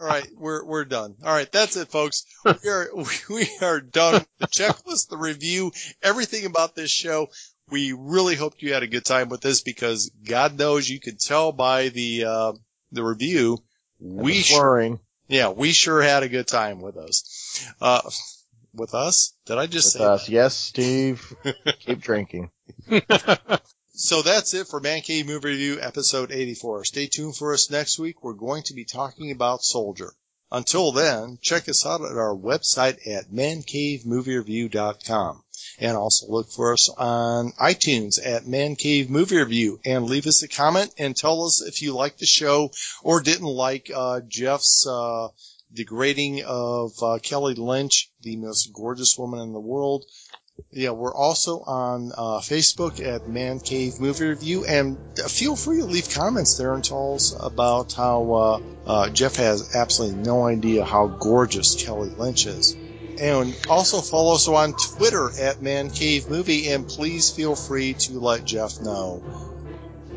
[0.00, 1.16] All right, we're we're done.
[1.24, 2.24] All right, that's it, folks.
[2.44, 2.88] We are
[3.30, 4.14] we are done.
[4.14, 5.72] with The checklist, the review,
[6.02, 7.28] everything about this show.
[7.68, 11.20] We really hope you had a good time with this because God knows you could
[11.20, 12.52] tell by the uh,
[12.92, 13.58] the review.
[14.00, 17.68] We sure, yeah, we sure had a good time with us.
[17.80, 18.00] Uh,
[18.72, 19.34] with us?
[19.46, 20.04] Did I just with say?
[20.04, 20.28] us.
[20.28, 21.34] Yes, Steve.
[21.80, 22.50] Keep drinking.
[24.02, 26.86] So that's it for Man Cave Movie Review episode 84.
[26.86, 28.24] Stay tuned for us next week.
[28.24, 30.14] We're going to be talking about Soldier.
[30.50, 35.44] Until then, check us out at our website at mancavemoviereview.com.
[35.80, 40.42] And also look for us on iTunes at Man Cave Movie Review and leave us
[40.42, 42.70] a comment and tell us if you like the show
[43.02, 45.28] or didn't like uh, Jeff's uh,
[45.74, 50.06] degrading of uh, Kelly Lynch, the most gorgeous woman in the world.
[50.72, 55.84] Yeah, we're also on uh, Facebook at Man Cave Movie Review, and feel free to
[55.86, 60.84] leave comments there and tell us about how uh, uh, Jeff has absolutely no idea
[60.84, 62.76] how gorgeous Kelly Lynch is.
[63.20, 68.18] And also follow us on Twitter at Man Cave Movie, and please feel free to
[68.18, 69.22] let Jeff know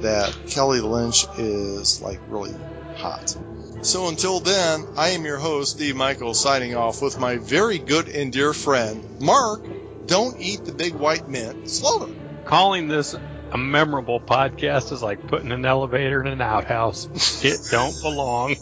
[0.02, 2.54] that Kelly Lynch is like really
[2.96, 3.36] hot.
[3.82, 8.08] So until then, I am your host, Steve Michael, signing off with my very good
[8.08, 9.62] and dear friend, Mark.
[10.06, 11.70] Don't eat the big white mint.
[11.70, 12.10] Slower.
[12.46, 13.16] Calling this
[13.52, 17.08] a memorable podcast is like putting an elevator in an outhouse.
[17.44, 18.56] It don't belong.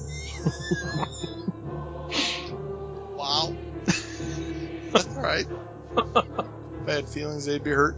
[3.15, 3.55] wow.
[4.91, 5.45] That's all right.
[6.85, 7.95] Bad feelings, they'd be hurt.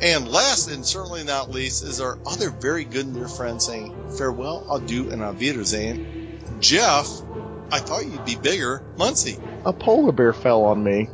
[0.00, 3.94] And last and certainly not least is our other very good and dear friend saying
[4.16, 6.38] farewell, adieu, and auf Wiedersehen.
[6.60, 7.08] Jeff,
[7.70, 8.82] I thought you'd be bigger.
[8.96, 9.38] Muncie.
[9.64, 11.08] A polar bear fell on me.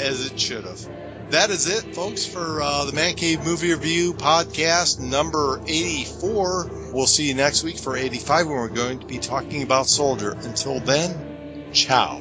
[0.00, 1.30] As it should have.
[1.30, 6.90] That is it, folks, for uh, the Man Cave Movie Review podcast number 84.
[6.92, 10.32] We'll see you next week for 85 when we're going to be talking about Soldier.
[10.32, 12.20] Until then, ciao.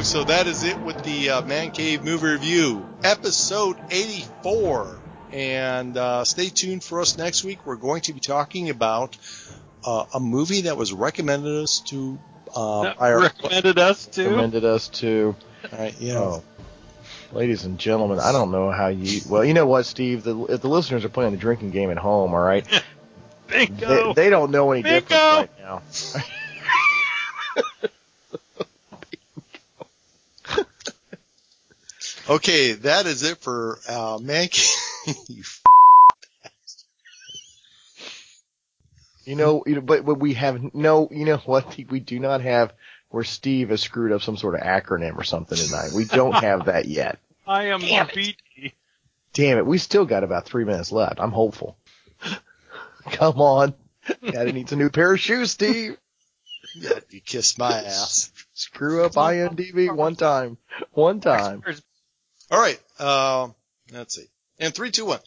[0.00, 0.08] Folks.
[0.08, 4.98] So that is it with the uh, Man Cave Movie Review, episode 84.
[5.32, 7.64] And uh, stay tuned for us next week.
[7.66, 9.16] We're going to be talking about
[9.84, 12.18] uh, a movie that was recommended us to.
[12.54, 14.24] Uh, That by our- recommended us to.
[14.24, 15.36] Recommended us to.
[15.72, 16.18] All right, yeah.
[16.18, 16.42] Oh.
[17.32, 19.20] Ladies and gentlemen, I don't know how you.
[19.28, 20.24] Well, you know what, Steve?
[20.24, 22.66] The, if the listeners are playing the drinking game at home, all right,
[23.48, 24.14] they, Bingo.
[24.14, 25.00] they don't know any Bingo.
[25.00, 27.82] difference right now.
[32.30, 35.16] Okay, that is it for uh, Man Cave.
[35.28, 35.42] you
[39.24, 41.08] You know, you know, but, but we have no.
[41.10, 41.76] You know what?
[41.90, 42.72] We do not have
[43.08, 45.90] where Steve has screwed up some sort of acronym or something tonight.
[45.92, 47.18] We don't have that yet.
[47.46, 48.74] I am Damn the BT.
[49.32, 51.20] Damn it, we still got about three minutes left.
[51.20, 51.76] I'm hopeful.
[53.10, 53.74] Come on.
[54.22, 55.96] Gotta need a new pair of shoes, Steve.
[56.76, 58.32] Yeah, you kissed my ass.
[58.54, 60.58] Screw up IMDb one time.
[60.92, 61.62] One time.
[62.50, 62.78] All right.
[63.00, 63.54] Um,
[63.92, 64.26] let's see.
[64.58, 65.18] And three, two, one.